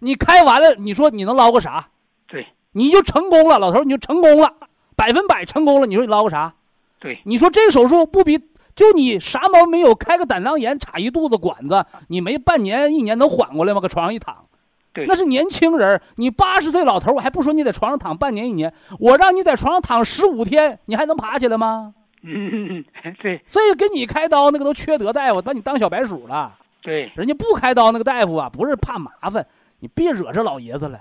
[0.00, 1.88] 你开完了，你说你能捞个啥？
[2.26, 2.46] 对，
[2.76, 4.52] 你就成功了，老头你就成功了，
[4.94, 5.86] 百分百成功了。
[5.86, 6.52] 你说你捞个啥？
[7.00, 8.38] 对，你说这手术不比
[8.74, 13.80] 就你啥毛病没有，开个胆囊炎插一肚子管子，你没半年一年能缓过来吗？
[13.80, 14.44] 搁床上一躺，
[14.92, 15.98] 对，那是年轻人。
[16.16, 18.70] 你八十岁老头，我还不说你在床上躺半年一年，
[19.00, 21.94] 我让你在床上躺十五天，你还能爬起来吗？
[22.22, 22.84] 嗯，
[23.22, 26.54] 对所以给你开刀那个都缺德大夫，把你当小白鼠了。
[26.82, 29.46] 对人家不开刀那个大夫啊，不是怕麻烦，
[29.80, 31.00] 你别惹这老爷子了。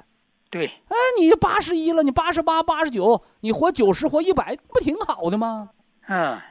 [0.56, 5.68] 对，哎，你八十一了，你八十八、八十九，你活九十、活一百，不挺好的吗？
[6.08, 6.42] 嗯啊，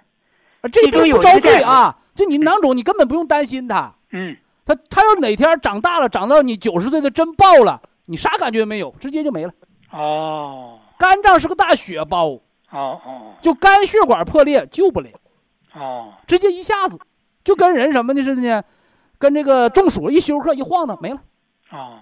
[0.70, 1.96] 这病不招一个大夫罪啊！
[2.14, 3.94] 就你囊肿，你根本不用担心它。
[4.10, 4.36] 嗯
[4.66, 9.52] 它它要哪天长大了，长到你九十岁的真爆了，你啥感觉没有，直接就没了。
[9.90, 12.40] 哦肝脏是个大血包，哦
[12.72, 15.08] 哦就肝血管破裂救不了，
[15.74, 17.00] 哦直接一下子
[17.42, 18.62] 就跟人什么的似的呢，
[19.16, 21.18] 跟这个中暑一休克一晃荡没了。
[21.70, 22.00] 哦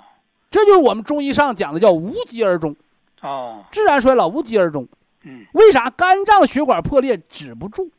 [0.52, 2.76] 这就是我们中医上讲的叫无疾而终，
[3.22, 4.86] 哦自然衰老无疾而终。
[5.24, 7.90] 嗯为啥肝脏血管破裂止不住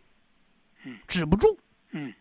[0.85, 0.95] 嗯？
[1.07, 1.57] 止不住。
[1.91, 2.13] 嗯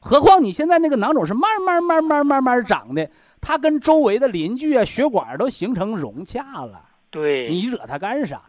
[0.00, 3.08] 何况你现在那个囊肿是慢慢慢慢慢慢长的，
[3.40, 8.42] 它跟周围的邻居啊、血管都形成融洽了，对你惹它干啥呀？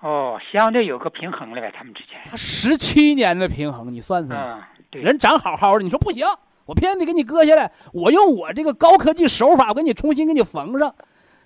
[0.00, 2.12] 哦，相对有个平衡了呗，他们之间。
[2.24, 6.26] 他十七年的平衡，你算算，嗯，对，人长好好的，你说不行，
[6.66, 10.94] 我偏得给你割下来，我用我这个高科技手法，我给你重新给你缝上。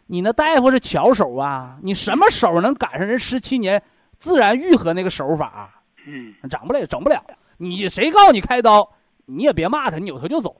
[0.07, 3.81] 你那大夫是巧手啊，你什么手能赶上人十七年
[4.19, 5.71] 自然愈合那个手法？
[6.07, 7.23] 嗯整不了，整不了。
[7.59, 8.91] 你谁告诉你开刀，
[9.27, 10.57] 你也别骂他，你扭头就走。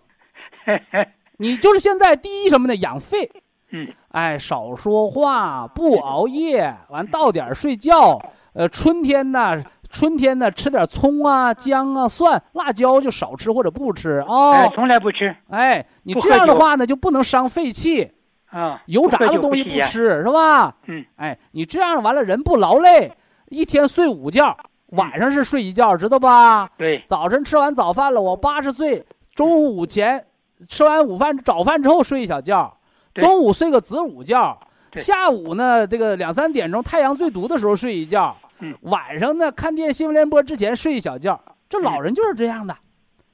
[1.39, 2.77] 你就是现在第一什么呢？
[2.77, 3.29] 养肺，
[3.71, 8.21] 嗯哎，少说话，不熬夜，完到点儿睡觉。
[8.53, 14.53] 呃，春天呢，春天呢，吃点葱啊、姜啊、蒜、辣椒就少吃或者不吃啊。
[14.53, 15.35] 哎，从来不吃。
[15.51, 18.13] 哎，你这样的话呢，就不能伤肺气，
[18.51, 19.71] 啊，油炸的东西不。
[19.83, 20.75] 吃是吧？
[20.87, 23.13] 嗯，哎，你这样完了人不劳累，
[23.49, 24.57] 一天睡五觉，
[24.91, 26.71] 晚上是睡一觉，知道吧？
[26.79, 30.25] 对，早晨吃完早饭了，我八十岁，中午午前
[30.69, 32.79] 吃完午饭早饭之后睡一小觉，
[33.15, 34.57] 中午睡个子午觉，
[34.95, 38.77] 下午呢这个两三点钟太阳最毒的时候睡一觉，嗯。
[38.83, 41.41] 晚上呢看电新闻联播之前睡一小觉。
[41.69, 42.77] 这老人就是这样的，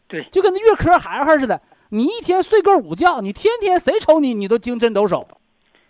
[0.07, 0.23] 对。
[0.31, 5.25] 就跟那月科孩孩似的，你一天睡个午觉，你天天谁瞅你你都精神抖擞，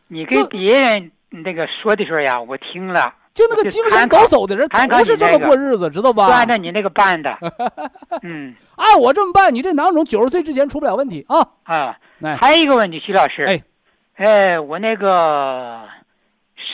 [0.08, 6.46] 你跟别人那个说的时候呀，我听了，就那个精神抖擞的人他不是这么过日子，知道就按吧？
[6.46, 7.36] 照你那个办的。
[8.22, 8.54] 嗯。
[8.76, 11.40] 按我这么办，你这囊肿九十岁之前出不了问题啊！
[11.64, 12.36] 啊，哎。
[12.36, 13.42] 还有一个问题，徐老师。
[13.42, 13.62] 哎，
[14.14, 15.82] 哎，我那个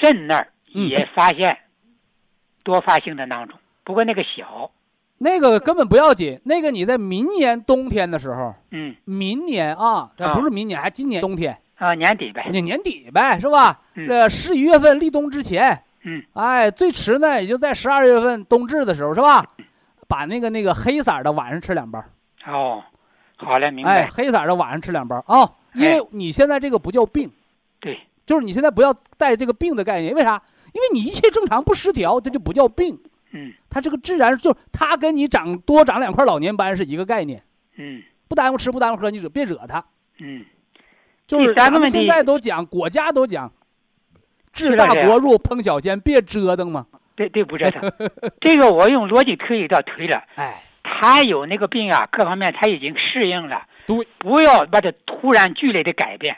[0.01, 0.87] 肾那儿嗯。
[0.87, 1.57] 也发现
[2.63, 4.71] 多发性的囊肿，不过那个小。
[5.19, 12.49] 那个根本不要紧，那个你在明年冬天的时候，嗯明年啊，不是明年，还今年冬天，啊，年底呗。
[12.51, 13.81] 你年底呗，是吧？
[13.95, 19.45] 嗯这十一月份立冬之前，嗯哎，最迟呢也就在十二月份冬至的时候，是吧？
[20.09, 22.03] 把那个那个黑色的晚上吃两包，
[22.47, 22.83] 哦，
[23.37, 24.11] 好嘞，明哎，白。
[24.11, 27.31] 黑色的晚上吃两包啊，因为你现在这个不叫病，
[27.79, 27.97] 对，
[28.27, 30.43] 就是你现在不要带这个病的概念，为啥？
[30.73, 32.99] 因为你一切正常不失调，这就不叫病，
[33.33, 37.43] 嗯它这个自然就它跟你长多长两块老年斑是一个概念，
[37.77, 39.85] 嗯不耽误吃不耽误喝，你惹别惹它。
[40.19, 40.45] 嗯，
[41.27, 43.53] 就是咱们现在都讲，国家都讲，
[44.53, 46.87] 治大国入烹小鲜，别折腾嘛。
[47.15, 47.93] 对对，不折腾。
[48.41, 53.67] 这个我用逻辑推理倒推了，哎，他有那个病啊，各方面他已经适应了。
[53.87, 56.37] 对，不要把它突然剧烈的改变。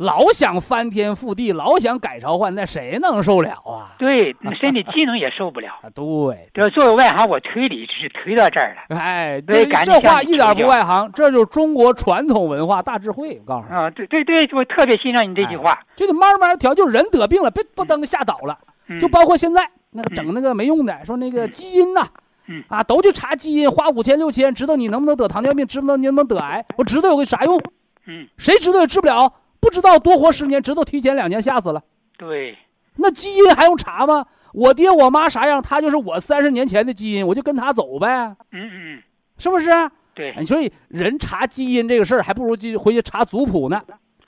[0.00, 3.92] 老想翻天覆地，老想改朝换代，谁能受了啊？
[3.98, 5.68] 对，你身体机能也受不了。
[5.84, 8.96] 啊，对，这作为外行，我推理只是推到这儿了。
[8.96, 13.38] 哎，这这话一点不外行，这就是中国传统文化大智慧。
[13.40, 15.78] 我告诉你，啊，对对对，我特别欣赏你这句话。
[15.94, 18.58] 就得慢慢调，就是人得病了，别不登吓倒了。
[18.88, 22.08] 嗯就包括现在那个整那个没用的，说那个基因呐、
[22.48, 26.64] 嗯啊，都去查基因，花五千六千，知道你能不能得糖尿病，知不知道你能不能得癌？
[26.78, 27.60] 我知道有个啥用？
[28.06, 29.30] 嗯，谁知道也治不了？
[29.60, 31.82] 不知道多活十年，知道提前两年吓死了。
[32.16, 32.56] 对，
[32.96, 34.26] 那基因还用查吗？
[34.52, 39.02] 我爹我妈啥样，他就是我三十年前的基因，我就跟他走呗，嗯嗯嗯，
[39.38, 39.70] 是不是？
[40.12, 43.80] 对，所以人查基因这个事儿，还不如去回去查族谱呢。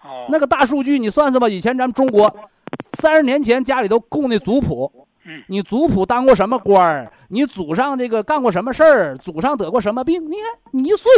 [0.02, 1.48] 哦，那个大数据，你算算吧。
[1.48, 2.32] 以前咱们中国
[2.96, 7.12] 三十年前家里都供的族谱，嗯你族谱当过什么官儿？
[7.28, 9.16] 你祖上这个干过什么事儿？
[9.16, 10.24] 祖上得过什么病？
[10.30, 11.12] 你看你一算，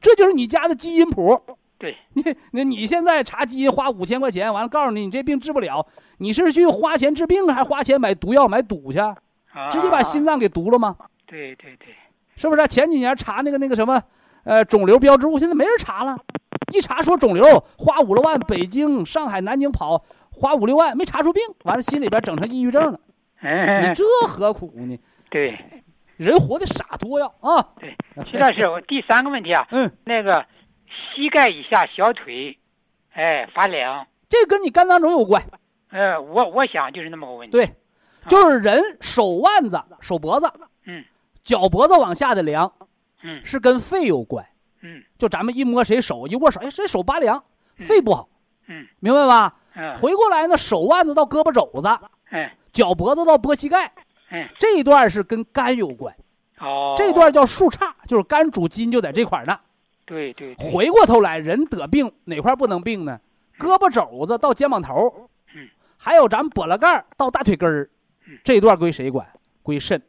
[0.00, 1.40] 这就是你家的基因谱。
[1.78, 5.86] 对， 你那你现在查基因花五千块钱，完了告诉你你这病治不了，
[6.18, 8.98] 你是去花钱治病，还花钱买毒药买赌去？
[8.98, 9.16] 啊
[9.70, 10.94] 直接把心脏给毒了吗？
[11.26, 11.88] 对对对，
[12.36, 12.66] 是不是？
[12.68, 14.00] 前几年查那个那个什么，
[14.44, 16.16] 呃，肿瘤标志物，现在没人查了。
[16.72, 23.00] 一查说肿瘤，花五六万，北京、上海、南京跑，花五六万没查出病，完了心里边整成抑郁症了。
[23.40, 24.96] 你嗯，这何苦呢？
[25.30, 25.58] 对
[26.16, 27.64] 人活的傻多呀啊！
[27.80, 27.96] 对，
[28.30, 30.44] 徐老师，我第三个问题啊，嗯，那个
[30.88, 32.56] 膝盖以下小腿，
[33.12, 35.42] 哎，发凉，这跟你肝囊肿有关。
[35.90, 37.52] 呃，我我想就是那么个问题。
[37.52, 37.68] 对，
[38.28, 40.50] 就是人手腕子、手脖子，
[40.84, 41.04] 嗯，
[41.42, 42.70] 脚脖子往下的凉，
[43.22, 43.40] 嗯。
[43.44, 44.46] 是跟肺有关。
[44.82, 45.02] 嗯。
[45.16, 47.42] 就咱们一摸谁手，一握手，哎，谁手拔凉，
[47.78, 47.86] 嗯。
[47.86, 48.28] 肺不好，
[48.66, 48.86] 嗯。
[49.00, 49.52] 明白吧？
[49.74, 51.88] 嗯，回过来呢，手腕子到胳膊肘子，
[52.30, 53.92] 哎脚脖子到脖膝盖，
[54.28, 56.14] 哎这一段是跟肝有关。
[56.58, 59.58] 哦，这段叫树杈，就是肝主筋就在这块儿呢。
[60.08, 63.20] 对对对，回过头来，人得病哪块不能病呢？
[63.58, 67.90] 胳膊肘子到肩膀头，嗯，还有咱们脖子盖儿到大腿根儿
[68.26, 69.28] 嗯，这一段归谁管？
[69.62, 70.00] 归肾，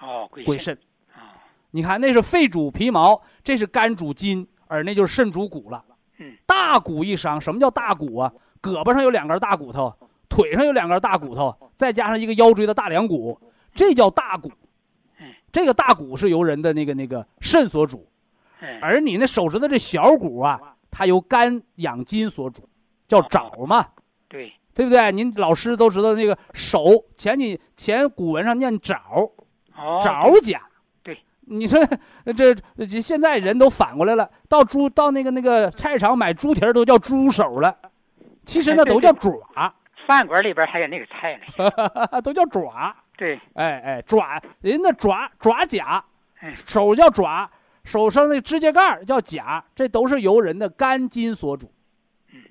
[0.00, 0.74] 哦归归肾。
[1.14, 1.38] 啊
[1.70, 5.84] 你看，那是肺主皮毛，这是肝主筋，而那就是肾主骨了。
[6.16, 8.32] 嗯，大骨一伤，什么叫大骨啊？
[8.60, 9.94] 胳膊上有两根大骨头，
[10.28, 13.38] 腿上有两根大骨头，再加上一个腰椎的大梁骨，
[13.74, 14.50] 这叫大骨。
[15.20, 18.17] 嗯，这个大骨是由人的那个那个肾所主，哎
[18.80, 22.68] 而你那手指头这小骨啊，它由肝养筋所主，
[23.06, 23.86] 叫爪嘛，
[24.28, 24.52] 对。
[24.74, 25.10] 对不对？
[25.10, 28.96] 您老师都知道那个手前几前古文上念爪，
[29.76, 29.98] 哦。
[30.00, 30.62] 爪甲。
[31.02, 31.84] 对，你说
[32.36, 37.76] 这这现在人都反过来了，到猪到那个那个菜市场买猪蹄儿都叫猪手了，
[38.46, 39.32] 其实那都叫爪，
[40.06, 42.94] 饭馆里边还有那个菜呢， 都叫爪。
[43.16, 43.40] 对。
[43.54, 46.04] 哎哎，爪人那爪爪甲
[46.40, 47.50] 嗯，手叫爪，
[47.88, 51.72] 手上那指甲盖叫甲，这都是由人的肝筋所主。
[52.32, 52.42] 嗯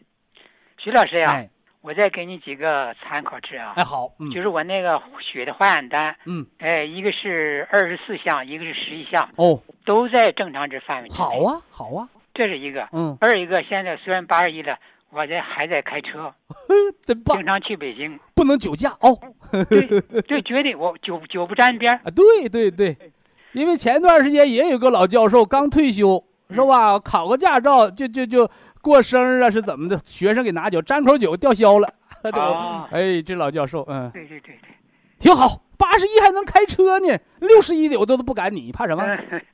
[0.77, 1.49] 徐老师呀，哎
[1.81, 11.09] 我再给你几个参考值啊哎，，好，嗯就是我那个血的化验单，嗯，哎，一个是二十四项，一个是十一项，哦，都在正常值范围。
[11.09, 12.89] 好，啊，好啊，这是一个。
[12.91, 14.77] 嗯，二一个，现在虽然八十一了，
[15.11, 16.33] 我这还在开车，
[17.05, 19.17] 真棒经，常去北京，不能酒驾哦。
[19.69, 19.87] 对，
[20.23, 22.01] 就绝对我酒酒不沾边儿。
[22.03, 22.97] 啊，对对对，
[23.53, 26.99] 因为前段时间也有个老教授刚退休，是吧？
[26.99, 28.49] 考个驾照就就就
[28.81, 29.99] 过生日啊，是怎么的？
[30.03, 31.87] 学生给拿酒，沾口酒吊销了。
[32.23, 34.69] 就 哦哎，这老教授，嗯，对对对对，
[35.19, 39.03] 挺好，八十一还能开车呢，六十一的我都都不敢你，怕什么？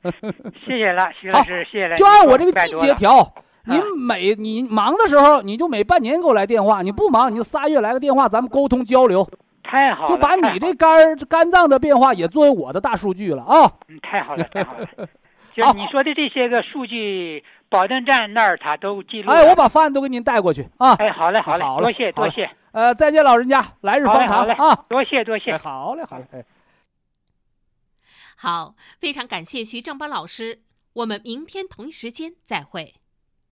[0.02, 0.32] 嗯，
[0.66, 1.96] 谢谢了，徐老师，谢谢了。
[1.96, 2.94] 就按我这个季节调。
[2.94, 3.34] 调。
[3.66, 9.26] 您每你忙的时候，你就每半年给我来电话；你不忙，你就仨月来个电话，咱们沟通交流，
[9.64, 13.72] 太好了，就把你这肝儿肝脏的变化也作为我的大数据了啊。
[13.88, 14.86] 嗯太好了， 太好了。
[15.54, 19.36] 就你说的这些个数据，保证站那儿他都记录了。
[19.36, 20.94] 哎，我把方案都给您带过去啊。
[20.94, 24.84] 哎，好嘞，好嘞，好了多谢多谢，呃，再见，老人家，来日方长啊！
[24.88, 25.58] 多谢多谢哎，。
[25.58, 26.44] 好嘞，好嘞，哎。
[28.36, 30.62] 好，非常感谢徐正邦老师，
[30.94, 32.96] 我们明天同一时间再会。